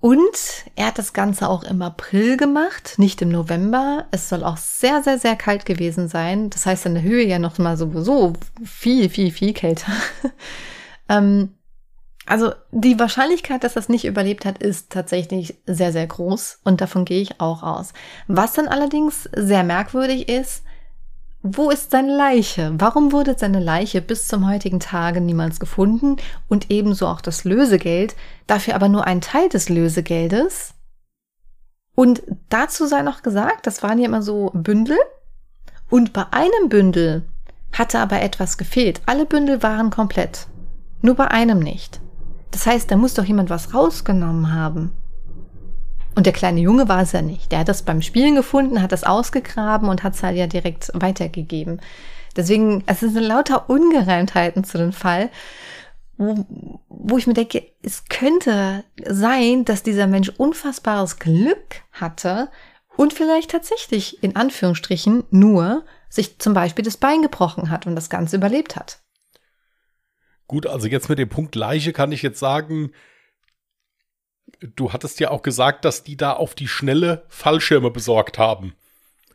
[0.00, 4.06] Und er hat das Ganze auch im April gemacht, nicht im November.
[4.12, 6.50] Es soll auch sehr, sehr, sehr kalt gewesen sein.
[6.50, 8.34] Das heißt, in der Höhe ja noch mal sowieso
[8.64, 9.90] viel, viel, viel kälter.
[11.08, 11.54] ähm,
[12.26, 17.04] also die Wahrscheinlichkeit, dass das nicht überlebt hat, ist tatsächlich sehr, sehr groß und davon
[17.04, 17.92] gehe ich auch aus.
[18.28, 20.62] Was dann allerdings sehr merkwürdig ist,
[21.42, 22.74] wo ist seine Leiche?
[22.78, 26.16] Warum wurde seine Leiche bis zum heutigen Tage niemals gefunden
[26.48, 30.74] und ebenso auch das Lösegeld, dafür aber nur ein Teil des Lösegeldes?
[31.94, 34.98] Und dazu sei noch gesagt, das waren ja immer so Bündel
[35.90, 37.28] und bei einem Bündel
[37.72, 39.00] hatte aber etwas gefehlt.
[39.06, 40.48] Alle Bündel waren komplett,
[41.02, 42.00] nur bei einem nicht.
[42.50, 44.92] Das heißt, da muss doch jemand was rausgenommen haben.
[46.18, 47.52] Und der kleine Junge war es ja nicht.
[47.52, 50.90] Der hat das beim Spielen gefunden, hat das ausgegraben und hat es halt ja direkt
[50.92, 51.80] weitergegeben.
[52.34, 55.30] Deswegen, es sind lauter Ungereimtheiten zu dem Fall,
[56.16, 56.44] wo,
[56.88, 62.50] wo ich mir denke, es könnte sein, dass dieser Mensch unfassbares Glück hatte
[62.96, 68.10] und vielleicht tatsächlich in Anführungsstrichen nur sich zum Beispiel das Bein gebrochen hat und das
[68.10, 68.98] Ganze überlebt hat.
[70.48, 72.90] Gut, also jetzt mit dem Punkt Leiche kann ich jetzt sagen,
[74.60, 78.74] du hattest ja auch gesagt, dass die da auf die schnelle Fallschirme besorgt haben.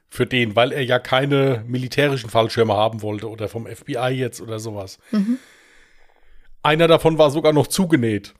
[0.09, 4.59] Für den, weil er ja keine militärischen Fallschirme haben wollte oder vom FBI jetzt oder
[4.59, 4.99] sowas.
[5.11, 5.39] Mhm.
[6.61, 8.33] Einer davon war sogar noch zugenäht.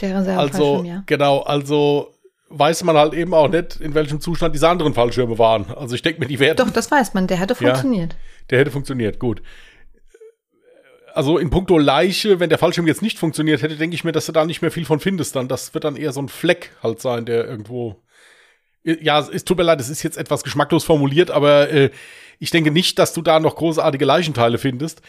[0.00, 1.02] Der also, ja.
[1.04, 2.14] genau, also
[2.48, 5.66] weiß man halt eben auch nicht, in welchem Zustand diese anderen Fallschirme waren.
[5.74, 6.56] Also ich denke mir, die werden.
[6.56, 8.14] Doch, das weiß man, der hätte funktioniert.
[8.14, 8.18] Ja,
[8.50, 9.42] der hätte funktioniert, gut.
[11.14, 14.26] Also in puncto Leiche, wenn der Fallschirm jetzt nicht funktioniert hätte, denke ich mir, dass
[14.26, 15.36] du da nicht mehr viel von findest.
[15.36, 18.02] Dann das wird dann eher so ein Fleck halt sein, der irgendwo.
[18.82, 21.90] Ja, es tut mir leid, es ist jetzt etwas geschmacklos formuliert, aber äh,
[22.38, 25.02] ich denke nicht, dass du da noch großartige Leichenteile findest.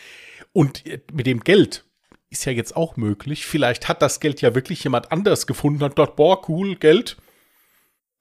[0.52, 1.86] Und äh, mit dem Geld,
[2.32, 3.46] ist ja jetzt auch möglich.
[3.46, 7.18] Vielleicht hat das Geld ja wirklich jemand anders gefunden, hat dort, boah, cool, Geld.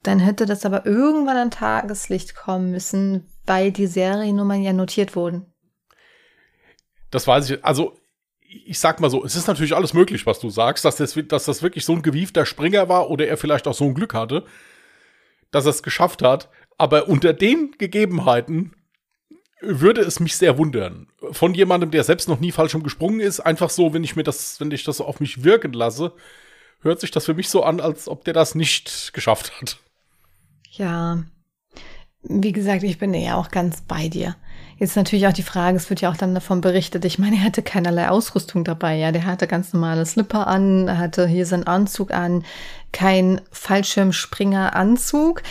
[0.02, 5.49] Dann hätte das aber irgendwann an Tageslicht kommen müssen, weil die Seriennummern ja notiert wurden.
[7.10, 7.64] Das weiß ich.
[7.64, 7.96] Also,
[8.40, 11.44] ich sag mal so, es ist natürlich alles möglich, was du sagst, dass das, dass
[11.44, 14.44] das wirklich so ein gewiefter Springer war oder er vielleicht auch so ein Glück hatte,
[15.50, 16.48] dass er es geschafft hat.
[16.78, 18.74] Aber unter den Gegebenheiten
[19.60, 21.08] würde es mich sehr wundern.
[21.32, 24.58] Von jemandem, der selbst noch nie falsch gesprungen ist, einfach so, wenn ich mir das,
[24.60, 26.12] wenn ich das so auf mich wirken lasse,
[26.80, 29.78] hört sich das für mich so an, als ob der das nicht geschafft hat.
[30.70, 31.24] Ja.
[32.22, 34.36] Wie gesagt, ich bin ja auch ganz bei dir.
[34.78, 37.44] Jetzt natürlich auch die Frage, es wird ja auch dann davon berichtet, ich meine, er
[37.44, 42.12] hatte keinerlei Ausrüstung dabei, ja, der hatte ganz normale Slipper an, hatte hier seinen Anzug
[42.12, 42.44] an,
[42.92, 45.42] kein Fallschirmspringer-Anzug.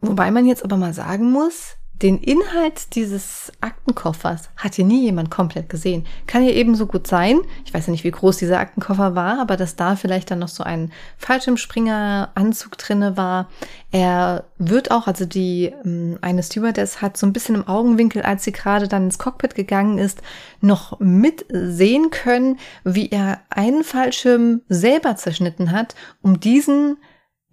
[0.00, 5.30] Wobei man jetzt aber mal sagen muss, den Inhalt dieses Aktenkoffers hat hier nie jemand
[5.30, 6.04] komplett gesehen.
[6.26, 9.56] Kann ja ebenso gut sein, ich weiß ja nicht, wie groß dieser Aktenkoffer war, aber
[9.56, 13.48] dass da vielleicht dann noch so ein Fallschirmspringer-Anzug drinne war.
[13.92, 18.44] Er wird auch, also die ähm, eine Stewardess hat so ein bisschen im Augenwinkel, als
[18.44, 20.20] sie gerade dann ins Cockpit gegangen ist,
[20.60, 26.98] noch mitsehen können, wie er einen Fallschirm selber zerschnitten hat, um diesen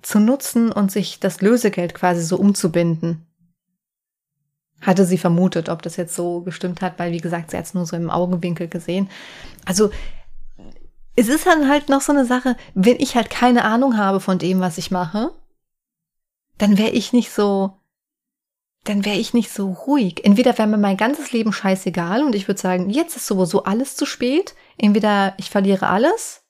[0.02, 3.26] zu nutzen und sich das Lösegeld quasi so umzubinden
[4.86, 7.74] hatte sie vermutet, ob das jetzt so gestimmt hat, weil wie gesagt, sie hat es
[7.74, 9.10] nur so im Augenwinkel gesehen.
[9.66, 9.90] Also
[11.16, 14.40] es ist dann halt noch so eine Sache, wenn ich halt keine Ahnung habe von
[14.40, 15.32] dem, was ich mache,
[16.58, 17.80] dann wäre ich nicht so,
[18.84, 20.26] dann wäre ich nicht so ruhig.
[20.26, 23.96] Entweder wäre mir mein ganzes Leben scheißegal und ich würde sagen, jetzt ist sowieso alles
[23.96, 24.56] zu spät.
[24.78, 26.43] Entweder ich verliere alles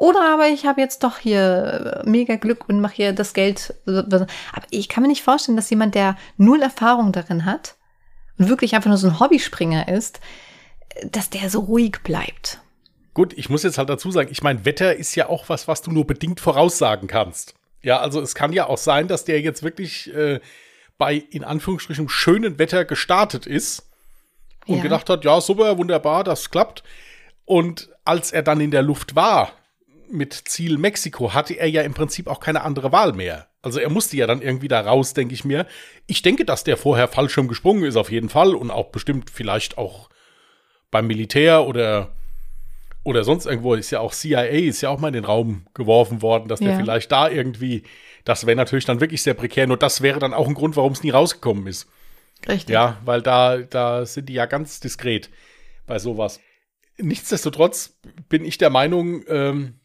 [0.00, 3.74] oder aber ich habe jetzt doch hier äh, mega Glück und mache hier das Geld.
[3.84, 4.26] Aber
[4.70, 7.76] ich kann mir nicht vorstellen, dass jemand, der null Erfahrung darin hat
[8.38, 10.20] und wirklich einfach nur so ein Hobbyspringer ist,
[11.04, 12.62] dass der so ruhig bleibt.
[13.12, 15.82] Gut, ich muss jetzt halt dazu sagen, ich meine, Wetter ist ja auch was, was
[15.82, 17.52] du nur bedingt voraussagen kannst.
[17.82, 20.40] Ja, also es kann ja auch sein, dass der jetzt wirklich äh,
[20.96, 23.86] bei in Anführungsstrichen schönen Wetter gestartet ist
[24.66, 24.82] und ja.
[24.82, 26.84] gedacht hat, ja, super, wunderbar, das klappt.
[27.44, 29.52] Und als er dann in der Luft war,
[30.10, 33.48] mit Ziel Mexiko hatte er ja im Prinzip auch keine andere Wahl mehr.
[33.62, 35.66] Also er musste ja dann irgendwie da raus, denke ich mir.
[36.06, 39.78] Ich denke, dass der vorher Fallschirm gesprungen ist auf jeden Fall und auch bestimmt vielleicht
[39.78, 40.08] auch
[40.90, 42.14] beim Militär oder
[43.02, 46.20] oder sonst irgendwo ist ja auch CIA ist ja auch mal in den Raum geworfen
[46.20, 46.76] worden, dass der ja.
[46.76, 47.84] vielleicht da irgendwie,
[48.24, 49.66] das wäre natürlich dann wirklich sehr prekär.
[49.66, 51.88] Nur das wäre dann auch ein Grund, warum es nie rausgekommen ist.
[52.46, 52.72] Richtig.
[52.72, 55.30] Ja, weil da da sind die ja ganz diskret
[55.86, 56.40] bei sowas.
[56.98, 59.79] Nichtsdestotrotz bin ich der Meinung, ähm,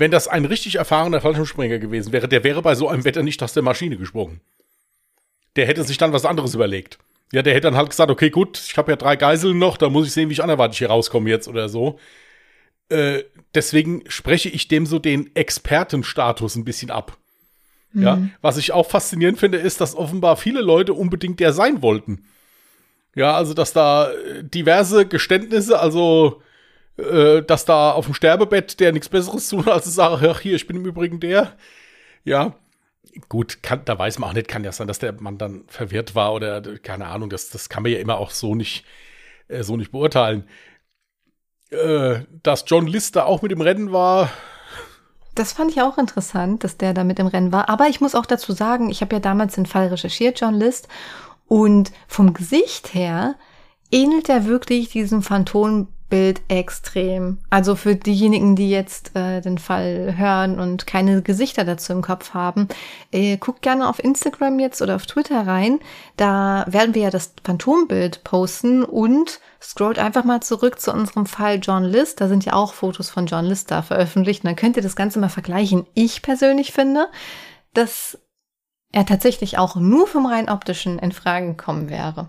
[0.00, 3.42] wenn das ein richtig erfahrener Fallschirmspringer gewesen wäre, der wäre bei so einem Wetter nicht
[3.42, 4.40] aus der Maschine gesprungen.
[5.56, 6.98] Der hätte sich dann was anderes überlegt.
[7.32, 9.88] Ja, der hätte dann halt gesagt, okay, gut, ich habe ja drei Geiseln noch, da
[9.88, 11.98] muss ich sehen, wie ich anderweitig hier rauskomme jetzt oder so.
[12.88, 17.18] Äh, deswegen spreche ich dem so den Expertenstatus ein bisschen ab.
[17.92, 18.02] Mhm.
[18.02, 22.24] Ja, was ich auch faszinierend finde, ist, dass offenbar viele Leute unbedingt der sein wollten.
[23.14, 24.10] Ja, also dass da
[24.40, 26.42] diverse Geständnisse, also
[27.00, 30.56] äh, dass da auf dem Sterbebett der nichts Besseres tun, als zu sagen, ach hier,
[30.56, 31.52] ich bin im Übrigen der.
[32.24, 32.54] Ja,
[33.28, 36.14] gut, kann, da weiß man auch nicht, kann ja sein, dass der Mann dann verwirrt
[36.14, 38.84] war oder keine Ahnung, das, das kann man ja immer auch so nicht,
[39.48, 40.48] äh, so nicht beurteilen.
[41.70, 44.30] Äh, dass John Lister auch mit im Rennen war.
[45.36, 47.68] Das fand ich auch interessant, dass der da mit im Rennen war.
[47.68, 50.88] Aber ich muss auch dazu sagen, ich habe ja damals den Fall recherchiert, John List,
[51.46, 53.36] und vom Gesicht her
[53.92, 57.38] ähnelt er wirklich diesem Phantom Bild extrem.
[57.48, 62.34] Also für diejenigen, die jetzt äh, den Fall hören und keine Gesichter dazu im Kopf
[62.34, 62.68] haben,
[63.12, 65.78] äh, guckt gerne auf Instagram jetzt oder auf Twitter rein.
[66.16, 71.60] Da werden wir ja das Phantombild posten und scrollt einfach mal zurück zu unserem Fall
[71.62, 72.20] John List.
[72.20, 74.44] Da sind ja auch Fotos von John List da veröffentlicht.
[74.44, 75.86] Und dann könnt ihr das Ganze mal vergleichen.
[75.94, 77.08] Ich persönlich finde,
[77.72, 78.18] dass
[78.92, 82.28] er tatsächlich auch nur vom rein optischen in Frage kommen wäre.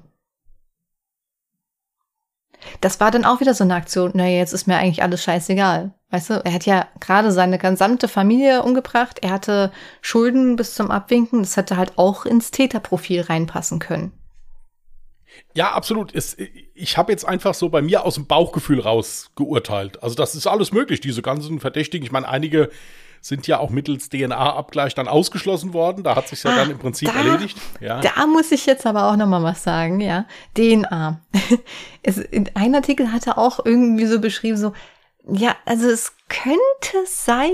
[2.81, 5.93] Das war dann auch wieder so eine Aktion, naja, jetzt ist mir eigentlich alles scheißegal.
[6.09, 9.71] Weißt du, er hat ja gerade seine gesamte Familie umgebracht, er hatte
[10.01, 14.11] Schulden bis zum Abwinken, das hätte halt auch ins Täterprofil reinpassen können.
[15.53, 16.13] Ja, absolut.
[16.13, 16.37] Es,
[16.73, 20.01] ich habe jetzt einfach so bei mir aus dem Bauchgefühl raus geurteilt.
[20.01, 22.05] Also das ist alles möglich, diese ganzen Verdächtigen.
[22.05, 22.69] Ich meine, einige
[23.21, 26.03] sind ja auch mittels DNA-Abgleich dann ausgeschlossen worden.
[26.03, 27.57] Da hat sich ja ah, dann im Prinzip da, erledigt.
[27.79, 28.01] Ja.
[28.01, 30.25] Da muss ich jetzt aber auch noch mal was sagen, ja.
[30.57, 31.21] DNA.
[32.03, 34.73] es, in einem Artikel hat er auch irgendwie so beschrieben, so,
[35.31, 36.57] ja, also es könnte
[37.05, 37.51] sein,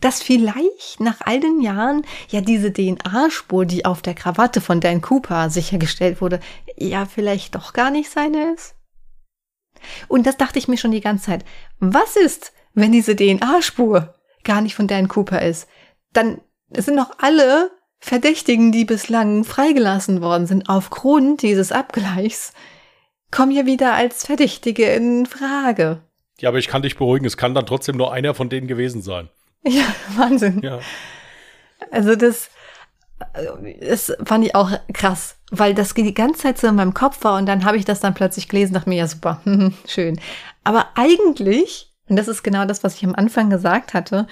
[0.00, 5.00] dass vielleicht nach all den Jahren ja diese DNA-Spur, die auf der Krawatte von Dan
[5.00, 6.38] Cooper sichergestellt wurde,
[6.76, 8.76] ja vielleicht doch gar nicht seine ist.
[10.06, 11.44] Und das dachte ich mir schon die ganze Zeit.
[11.80, 14.14] Was ist, wenn diese DNA-Spur
[14.46, 15.68] gar nicht von Dan Cooper ist,
[16.14, 22.52] dann sind noch alle Verdächtigen, die bislang freigelassen worden sind aufgrund dieses Abgleichs,
[23.30, 26.00] kommen ja wieder als Verdächtige in Frage.
[26.38, 29.02] Ja, aber ich kann dich beruhigen, es kann dann trotzdem nur einer von denen gewesen
[29.02, 29.28] sein.
[29.68, 30.60] Ja, Wahnsinn.
[30.62, 30.78] Ja.
[31.90, 32.50] Also das,
[33.80, 37.36] das fand ich auch krass, weil das die ganze Zeit so in meinem Kopf war
[37.36, 39.40] und dann habe ich das dann plötzlich gelesen, dachte mir, ja super,
[39.88, 40.20] schön.
[40.62, 44.26] Aber eigentlich und das ist genau das, was ich am Anfang gesagt hatte.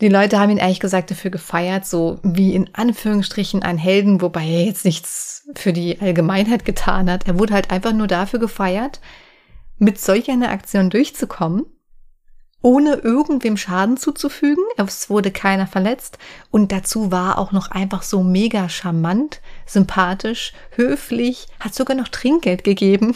[0.00, 4.44] Die Leute haben ihn ehrlich gesagt dafür gefeiert, so wie in Anführungsstrichen ein Helden, wobei
[4.44, 7.26] er jetzt nichts für die Allgemeinheit getan hat.
[7.26, 9.00] Er wurde halt einfach nur dafür gefeiert,
[9.78, 11.64] mit solch einer Aktion durchzukommen,
[12.60, 14.64] ohne irgendwem Schaden zuzufügen.
[14.76, 16.18] Es wurde keiner verletzt
[16.50, 22.64] und dazu war auch noch einfach so mega charmant, sympathisch, höflich, hat sogar noch Trinkgeld
[22.64, 23.14] gegeben.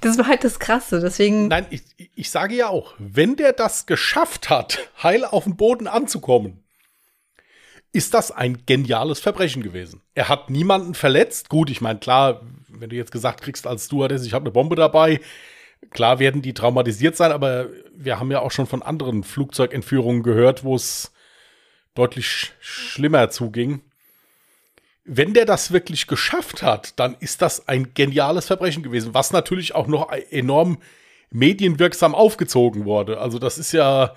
[0.00, 1.48] Das war halt das Krasse, deswegen.
[1.48, 1.82] Nein, ich,
[2.14, 6.62] ich sage ja auch, wenn der das geschafft hat, heil auf den Boden anzukommen,
[7.92, 10.00] ist das ein geniales Verbrechen gewesen.
[10.14, 11.48] Er hat niemanden verletzt.
[11.48, 14.76] Gut, ich meine, klar, wenn du jetzt gesagt kriegst als Stewardess, ich habe eine Bombe
[14.76, 15.20] dabei,
[15.90, 20.62] klar werden die traumatisiert sein, aber wir haben ja auch schon von anderen Flugzeugentführungen gehört,
[20.62, 21.12] wo es
[21.94, 23.80] deutlich sch schlimmer zuging
[25.12, 29.74] wenn der das wirklich geschafft hat, dann ist das ein geniales Verbrechen gewesen, was natürlich
[29.74, 30.78] auch noch enorm
[31.32, 33.18] medienwirksam aufgezogen wurde.
[33.18, 34.14] Also das ist ja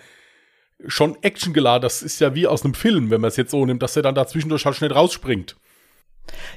[0.86, 3.82] schon actiongeladen, das ist ja wie aus einem Film, wenn man es jetzt so nimmt,
[3.82, 5.56] dass er dann dazwischendurch halt schnell rausspringt.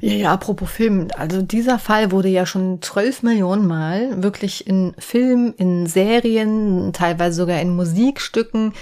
[0.01, 1.09] Ja, ja, apropos Film.
[1.17, 7.37] Also dieser Fall wurde ja schon zwölf Millionen Mal wirklich in Film, in Serien, teilweise
[7.37, 8.75] sogar in Musikstücken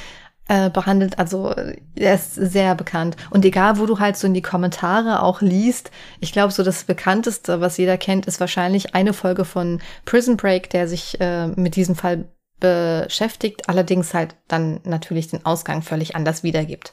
[0.49, 1.19] äh, behandelt.
[1.19, 1.55] Also
[1.95, 3.17] er ist sehr bekannt.
[3.31, 6.85] Und egal, wo du halt so in die Kommentare auch liest, ich glaube, so das
[6.85, 11.77] bekannteste, was jeder kennt, ist wahrscheinlich eine Folge von Prison Break, der sich äh, mit
[11.77, 12.27] diesem Fall
[12.61, 16.93] beschäftigt, allerdings halt dann natürlich den Ausgang völlig anders wiedergibt.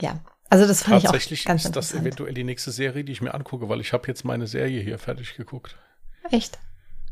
[0.00, 1.76] Ja, also das fand ich auch ganz interessant.
[1.76, 4.46] ist das eventuell die nächste Serie, die ich mir angucke, weil ich habe jetzt meine
[4.46, 5.76] Serie hier fertig geguckt.
[6.30, 6.58] Echt?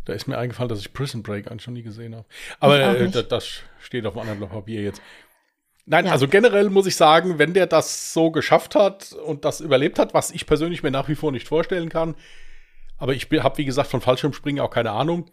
[0.05, 2.27] Da ist mir eingefallen, dass ich Prison Break eigentlich schon nie gesehen habe.
[2.61, 5.01] Aber äh, das, das, steht auf einem anderen Blatt Papier jetzt.
[5.87, 6.13] Nein, ja.
[6.13, 10.15] also generell muss ich sagen, wenn der das so geschafft hat und das überlebt hat,
[10.15, 12.15] was ich persönlich mir nach wie vor nicht vorstellen kann,
[12.97, 15.31] aber ich habe, wie gesagt, von Fallschirmspringen auch keine Ahnung,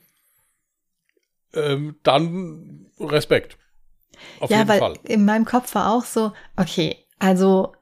[1.53, 3.57] ähm, dann Respekt.
[4.39, 4.93] Auf ja, jeden weil Fall.
[5.07, 7.73] in meinem Kopf war auch so, okay, also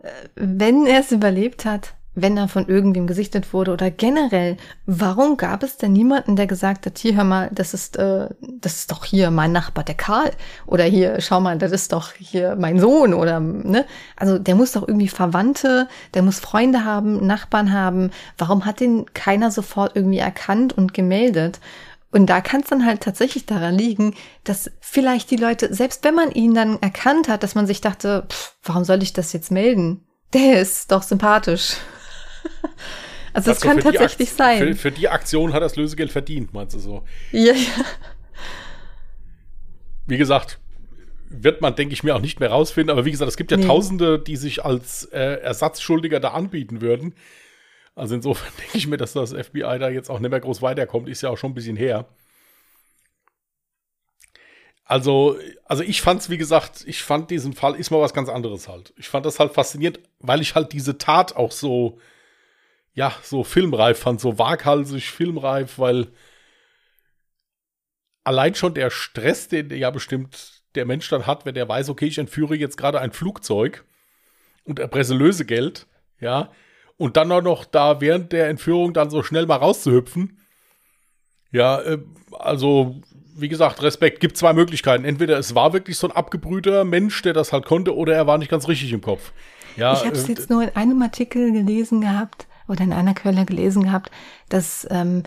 [0.00, 5.36] äh, wenn er es überlebt hat, wenn er von irgendwem gesichtet wurde oder generell, warum
[5.36, 8.90] gab es denn niemanden, der gesagt hat, hier hör mal, das ist, äh, das ist
[8.90, 10.30] doch hier mein Nachbar, der Karl,
[10.66, 13.86] oder hier, schau mal, das ist doch hier mein Sohn oder ne?
[14.16, 18.10] Also der muss doch irgendwie Verwandte, der muss Freunde haben, Nachbarn haben.
[18.38, 21.60] Warum hat den keiner sofort irgendwie erkannt und gemeldet?
[22.12, 26.16] Und da kann es dann halt tatsächlich daran liegen, dass vielleicht die Leute, selbst wenn
[26.16, 29.52] man ihn dann erkannt hat, dass man sich dachte, pff, warum soll ich das jetzt
[29.52, 30.04] melden?
[30.32, 31.76] Der ist doch sympathisch.
[33.32, 34.58] Also es kann tatsächlich sein.
[34.58, 37.04] Für, für, die Aktion hat das Lösegeld verdient, meinst du so?
[37.30, 37.84] Ja, ja.
[40.08, 40.58] Wie gesagt,
[41.28, 42.90] wird man, denke ich mir, auch nicht mehr rausfinden.
[42.90, 43.66] Aber wie gesagt, es gibt ja nee.
[43.66, 47.14] Tausende, die sich als äh, Ersatzschuldiger da anbieten würden.
[47.94, 51.08] Also insofern denke ich mir, dass das FBI da jetzt auch nicht mehr groß weiterkommt.
[51.08, 52.08] Ist ja auch schon ein bisschen her.
[54.84, 58.66] Also, also ich fand's, wie gesagt, ich fand diesen Fall ist mal was ganz anderes
[58.66, 58.92] halt.
[58.96, 62.00] Ich fand das halt faszinierend, weil ich halt diese Tat auch so
[62.94, 66.08] ja, so filmreif fand, so waghalsig filmreif, weil
[68.24, 72.06] allein schon der Stress, den ja bestimmt der Mensch dann hat, wenn er weiß, okay,
[72.06, 73.84] ich entführe jetzt gerade ein Flugzeug
[74.64, 75.86] und erpresse Lösegeld,
[76.20, 76.50] ja,
[76.96, 80.38] und dann auch noch da während der Entführung dann so schnell mal rauszuhüpfen.
[81.50, 81.98] Ja, äh,
[82.38, 83.00] also
[83.34, 84.20] wie gesagt, Respekt.
[84.20, 85.04] Gibt zwei Möglichkeiten.
[85.04, 88.36] Entweder es war wirklich so ein abgebrühter Mensch, der das halt konnte, oder er war
[88.36, 89.32] nicht ganz richtig im Kopf.
[89.76, 93.14] Ja, ich habe es äh, jetzt nur in einem Artikel gelesen gehabt, oder in einer
[93.14, 94.10] Quelle gelesen gehabt,
[94.48, 95.22] dass ähm,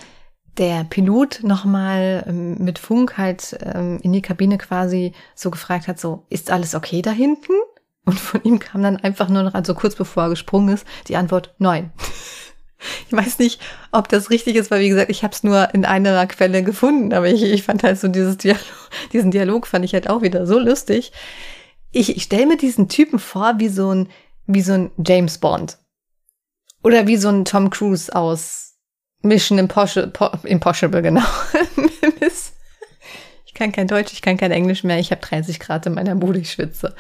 [0.57, 5.99] der Pilot nochmal ähm, mit Funk halt ähm, in die Kabine quasi so gefragt hat,
[5.99, 7.53] so, ist alles okay da hinten?
[8.05, 11.17] Und von ihm kam dann einfach nur noch, also kurz bevor er gesprungen ist, die
[11.17, 11.91] Antwort, nein.
[13.07, 13.61] Ich weiß nicht,
[13.93, 17.13] ob das richtig ist, weil wie gesagt, ich habe es nur in einer Quelle gefunden,
[17.13, 18.59] aber ich, ich fand halt so dieses Dialog,
[19.13, 21.13] diesen Dialog fand ich halt auch wieder so lustig.
[21.93, 24.09] Ich, ich stelle mir diesen Typen vor wie so ein,
[24.47, 25.77] wie so ein James Bond.
[26.83, 28.75] Oder wie so ein Tom Cruise aus
[29.21, 30.11] Mission Impossible,
[30.43, 31.23] Impossible genau.
[33.45, 34.99] ich kann kein Deutsch, ich kann kein Englisch mehr.
[34.99, 36.95] Ich habe 30 Grad in meiner Bude, ich schwitze.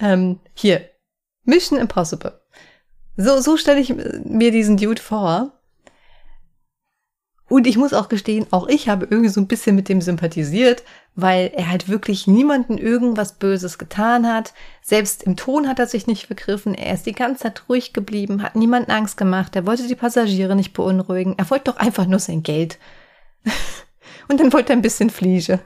[0.00, 0.88] Ähm, hier,
[1.44, 2.40] Mission Impossible.
[3.16, 3.92] So, so stelle ich
[4.24, 5.57] mir diesen Dude vor.
[7.48, 10.82] Und ich muss auch gestehen, auch ich habe irgendwie so ein bisschen mit dem sympathisiert,
[11.14, 14.52] weil er halt wirklich niemanden irgendwas Böses getan hat.
[14.82, 16.74] Selbst im Ton hat er sich nicht vergriffen.
[16.74, 19.56] Er ist die ganze Zeit ruhig geblieben, hat niemanden Angst gemacht.
[19.56, 21.34] Er wollte die Passagiere nicht beunruhigen.
[21.38, 22.78] Er wollte doch einfach nur sein Geld.
[24.28, 25.60] Und dann wollte er ein bisschen Fliege.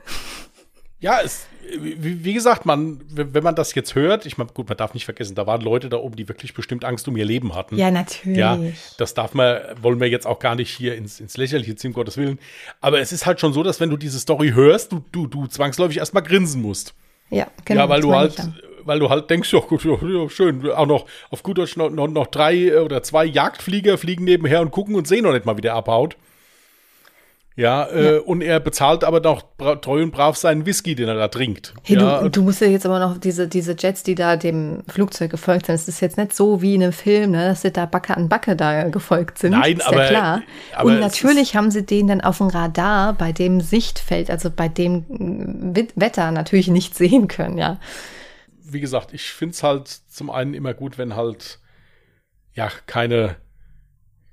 [1.00, 1.46] Ja, es,
[1.78, 5.04] wie, wie, gesagt, man, wenn man das jetzt hört, ich meine, gut, man darf nicht
[5.04, 7.76] vergessen, da waren Leute da oben, die wirklich bestimmt Angst um ihr Leben hatten.
[7.76, 8.38] Ja, natürlich.
[8.38, 8.58] Ja,
[8.98, 11.94] das darf man, wollen wir jetzt auch gar nicht hier ins, ins Lächerliche ziehen, um
[11.94, 12.38] Gottes Willen.
[12.80, 15.46] Aber es ist halt schon so, dass wenn du diese Story hörst, du, du, du
[15.46, 16.94] zwangsläufig erstmal grinsen musst.
[17.30, 17.82] Ja, genau.
[17.82, 18.36] Ja, weil du halt,
[18.84, 22.08] weil du halt denkst, ja, gut, ja, schön, auch noch auf gut Deutsch noch, noch,
[22.08, 25.62] noch drei oder zwei Jagdflieger fliegen nebenher und gucken und sehen noch nicht mal, wie
[25.62, 26.16] der abhaut.
[27.54, 29.42] Ja, äh, ja, und er bezahlt aber doch
[29.82, 31.74] treu und brav seinen Whisky, den er da trinkt.
[31.82, 32.22] Hey, ja.
[32.22, 35.66] du, du, musst ja jetzt aber noch diese, diese Jets, die da dem Flugzeug gefolgt
[35.66, 35.74] sind.
[35.74, 38.30] Es ist jetzt nicht so wie in einem Film, ne, dass sie da Backe an
[38.30, 39.52] Backe da gefolgt sind.
[39.52, 40.04] Nein, ist aber.
[40.04, 40.42] Ja klar.
[40.74, 44.68] Aber und natürlich haben sie den dann auf dem Radar bei dem Sichtfeld, also bei
[44.68, 45.04] dem
[45.94, 47.78] Wetter natürlich nicht sehen können, ja.
[48.64, 51.58] Wie gesagt, ich finde es halt zum einen immer gut, wenn halt
[52.54, 53.36] ja keine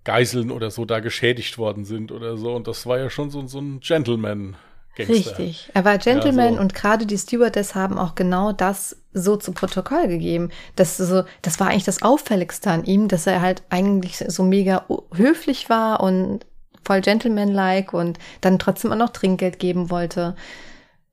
[0.10, 2.56] Geiseln oder so da geschädigt worden sind oder so.
[2.56, 4.56] Und das war ja schon so, so ein Gentleman.
[4.96, 5.38] Gangster.
[5.38, 5.70] Richtig.
[5.76, 6.62] Er war Gentleman ja, so.
[6.62, 10.50] und gerade die Stewardess haben auch genau das so zu Protokoll gegeben.
[10.76, 14.88] Das, so, das war eigentlich das Auffälligste an ihm, dass er halt eigentlich so mega
[15.14, 16.40] höflich war und
[16.84, 20.36] voll gentlemanlike und dann trotzdem auch noch Trinkgeld geben wollte.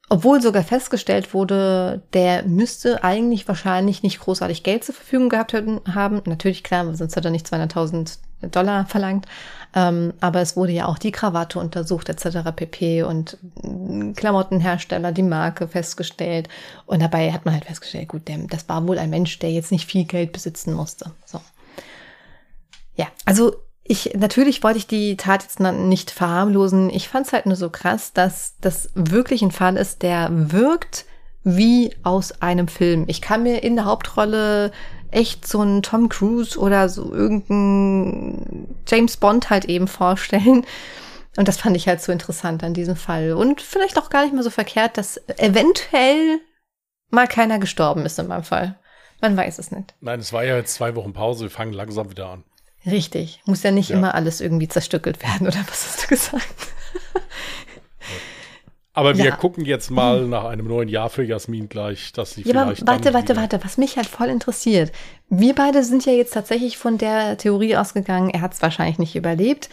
[0.09, 6.23] Obwohl sogar festgestellt wurde, der müsste eigentlich wahrscheinlich nicht großartig Geld zur Verfügung gehabt haben.
[6.27, 9.27] Natürlich, klar, sonst hat er nicht 200.000 Dollar verlangt.
[9.75, 12.39] Ähm, aber es wurde ja auch die Krawatte untersucht etc.
[12.55, 13.03] pp.
[13.03, 13.37] und
[14.15, 16.49] Klamottenhersteller, die Marke festgestellt.
[16.87, 19.91] Und dabei hat man halt festgestellt, gut, das war wohl ein Mensch, der jetzt nicht
[19.91, 21.11] viel Geld besitzen musste.
[21.25, 21.41] So.
[22.95, 23.57] Ja, also
[23.89, 26.91] ich, natürlich wollte ich die Tat jetzt nicht verharmlosen.
[26.91, 31.05] Ich fand es halt nur so krass, dass das wirklich ein Fall ist, der wirkt
[31.45, 33.05] wie aus einem Film.
[33.07, 34.73] Ich kann mir in der Hauptrolle
[35.13, 40.67] echt so einen Tom Cruise oder so irgendein James Bond halt eben vorstellen.
[41.37, 43.35] Und das fand ich halt so interessant an diesem Fall.
[43.35, 46.41] Und vielleicht auch gar nicht mehr so verkehrt, dass eventuell
[47.11, 48.79] mal keiner gestorben ist in meinem Fall.
[49.21, 49.95] Man weiß es nicht.
[50.01, 51.45] Nein, es war ja jetzt zwei Wochen Pause.
[51.45, 52.45] Wir fangen langsam wieder an.
[52.87, 53.41] Richtig.
[53.45, 53.97] Muss ja nicht ja.
[53.97, 56.47] immer alles irgendwie zerstückelt werden, oder was hast du gesagt?
[58.97, 59.37] Aber wir ja.
[59.37, 62.81] gucken jetzt mal nach einem neuen Jahr für Jasmin gleich, dass sie ja, vielleicht.
[62.83, 64.91] Aber warte, warte, warte, was mich halt voll interessiert.
[65.29, 69.15] Wir beide sind ja jetzt tatsächlich von der Theorie ausgegangen, er hat es wahrscheinlich nicht
[69.15, 69.69] überlebt.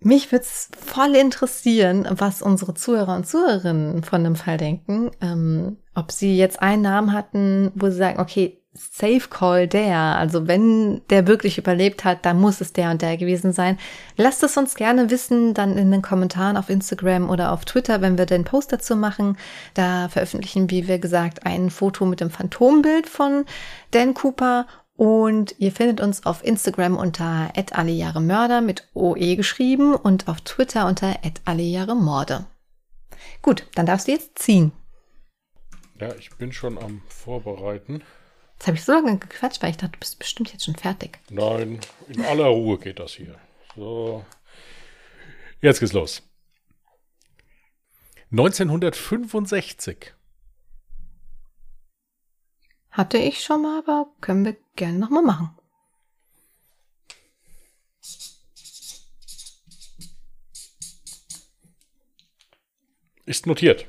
[0.00, 5.12] Mich würde es voll interessieren, was unsere Zuhörer und Zuhörerinnen von dem Fall denken.
[5.20, 10.16] Ähm, ob sie jetzt einen Namen hatten, wo sie sagen, okay, Safe Call der.
[10.16, 13.78] Also wenn der wirklich überlebt hat, dann muss es der und der gewesen sein.
[14.16, 18.18] Lasst es uns gerne wissen, dann in den Kommentaren auf Instagram oder auf Twitter, wenn
[18.18, 19.38] wir den Post dazu machen.
[19.74, 23.44] Da veröffentlichen, wie wir gesagt, ein Foto mit dem Phantombild von
[23.92, 24.66] Dan Cooper.
[24.96, 31.16] Und ihr findet uns auf Instagram unter @allejahremörder mit OE geschrieben und auf Twitter unter
[31.44, 32.46] @allejahremorde.
[33.42, 34.72] Gut, dann darfst du jetzt ziehen.
[36.00, 38.02] Ja, ich bin schon am Vorbereiten.
[38.54, 41.18] Jetzt habe ich so lange gequatscht, weil ich dachte, du bist bestimmt jetzt schon fertig.
[41.30, 43.38] Nein, in aller Ruhe geht das hier.
[43.76, 44.24] So.
[45.60, 46.22] Jetzt geht's los.
[48.30, 50.14] 1965.
[52.90, 55.56] Hatte ich schon mal, aber können wir gerne nochmal machen.
[63.26, 63.86] Ist notiert.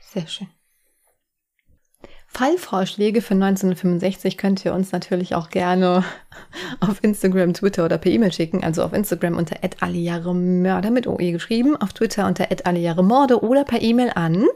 [0.00, 0.48] Sehr schön.
[2.36, 6.04] Fallvorschläge für 1965 könnt ihr uns natürlich auch gerne
[6.80, 8.62] auf Instagram, Twitter oder per E-Mail schicken.
[8.62, 9.56] Also auf Instagram unter
[10.62, 12.48] Mörder mit OE geschrieben, auf Twitter unter
[13.02, 14.46] Morde oder per E-Mail an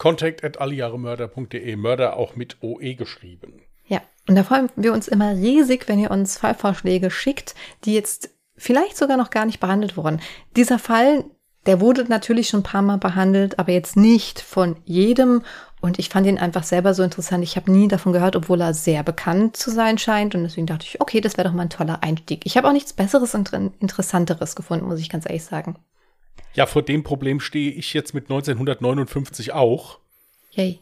[0.00, 1.76] contact at allejahremörder.de.
[1.76, 3.62] Mörder auch mit OE geschrieben.
[3.86, 8.30] Ja, und da freuen wir uns immer riesig, wenn ihr uns Fallvorschläge schickt, die jetzt
[8.56, 10.20] vielleicht sogar noch gar nicht behandelt worden.
[10.56, 11.24] Dieser Fall,
[11.66, 15.42] der wurde natürlich schon ein paar Mal behandelt, aber jetzt nicht von jedem.
[15.80, 17.42] Und ich fand ihn einfach selber so interessant.
[17.42, 20.34] Ich habe nie davon gehört, obwohl er sehr bekannt zu sein scheint.
[20.34, 22.42] Und deswegen dachte ich, okay, das wäre doch mal ein toller Einstieg.
[22.44, 23.50] Ich habe auch nichts Besseres und
[23.80, 25.76] Interessanteres gefunden, muss ich ganz ehrlich sagen.
[26.52, 29.98] Ja, vor dem Problem stehe ich jetzt mit 1959 auch.
[30.50, 30.80] Yay.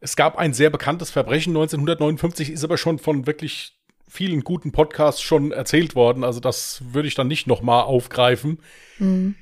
[0.00, 3.72] Es gab ein sehr bekanntes Verbrechen 1959, ist aber schon von wirklich
[4.08, 6.24] vielen guten Podcasts schon erzählt worden.
[6.24, 8.58] Also das würde ich dann nicht noch mal aufgreifen.
[8.98, 9.36] Mhm.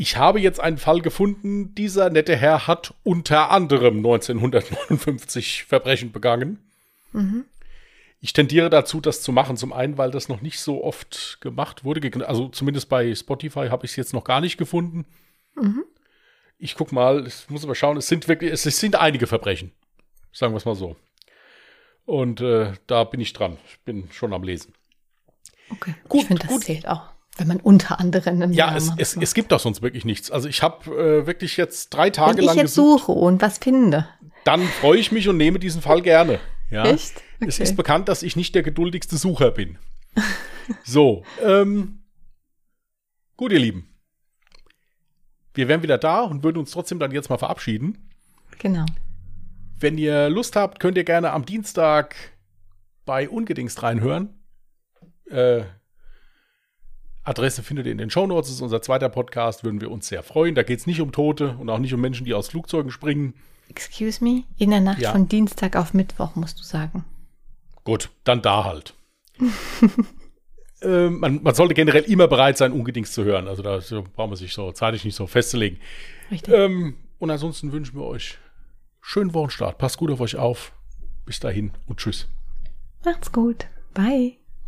[0.00, 1.74] Ich habe jetzt einen Fall gefunden.
[1.74, 6.58] Dieser nette Herr hat unter anderem 1959 Verbrechen begangen.
[7.12, 7.44] Mhm.
[8.22, 9.58] Ich tendiere dazu, das zu machen.
[9.58, 12.26] Zum einen, weil das noch nicht so oft gemacht wurde.
[12.26, 15.04] Also zumindest bei Spotify habe ich es jetzt noch gar nicht gefunden.
[15.54, 15.84] Mhm.
[16.56, 19.70] Ich guck mal, ich muss aber schauen, es sind wirklich, es sind einige Verbrechen.
[20.32, 20.96] Sagen wir es mal so.
[22.06, 23.58] Und äh, da bin ich dran.
[23.68, 24.72] Ich bin schon am Lesen.
[25.68, 26.64] Okay, gut, ich finde, das gut.
[26.64, 27.09] zählt auch.
[27.36, 30.30] Wenn man unter anderem einen Ja, es, es, es, gibt doch sonst wirklich nichts.
[30.30, 32.56] Also ich habe äh, wirklich jetzt drei Tage Wenn lang.
[32.56, 34.08] Wenn ich jetzt gesucht, suche und was finde.
[34.44, 36.40] Dann freue ich mich und nehme diesen Fall gerne.
[36.70, 36.84] Ja?
[36.84, 37.16] Echt?
[37.36, 37.48] Okay.
[37.48, 39.78] Es ist bekannt, dass ich nicht der geduldigste Sucher bin.
[40.84, 42.02] so, ähm,
[43.36, 43.88] gut, ihr Lieben.
[45.54, 48.10] Wir wären wieder da und würden uns trotzdem dann jetzt mal verabschieden.
[48.58, 48.86] Genau.
[49.78, 52.14] Wenn ihr Lust habt, könnt ihr gerne am Dienstag
[53.04, 54.38] bei Ungedingst reinhören.
[55.30, 55.62] Äh,
[57.22, 60.22] Adresse findet ihr in den Shownotes, das ist unser zweiter Podcast, würden wir uns sehr
[60.22, 60.54] freuen.
[60.54, 63.34] Da geht es nicht um Tote und auch nicht um Menschen, die aus Flugzeugen springen.
[63.68, 64.44] Excuse me?
[64.58, 65.12] In der Nacht ja.
[65.12, 67.04] von Dienstag auf Mittwoch, musst du sagen.
[67.84, 68.94] Gut, dann da halt.
[70.82, 73.48] äh, man, man, sollte generell immer bereit sein, Ungedingst zu hören.
[73.48, 73.80] Also da
[74.14, 75.78] braucht man sich so zeitlich nicht so festzulegen.
[76.30, 76.52] Richtig.
[76.52, 78.38] Ähm, und ansonsten wünschen wir euch
[79.00, 79.78] schönen Wochenstart.
[79.78, 80.72] Passt gut auf euch auf.
[81.24, 82.28] Bis dahin und tschüss.
[83.04, 83.66] Macht's gut.
[83.94, 84.39] Bye.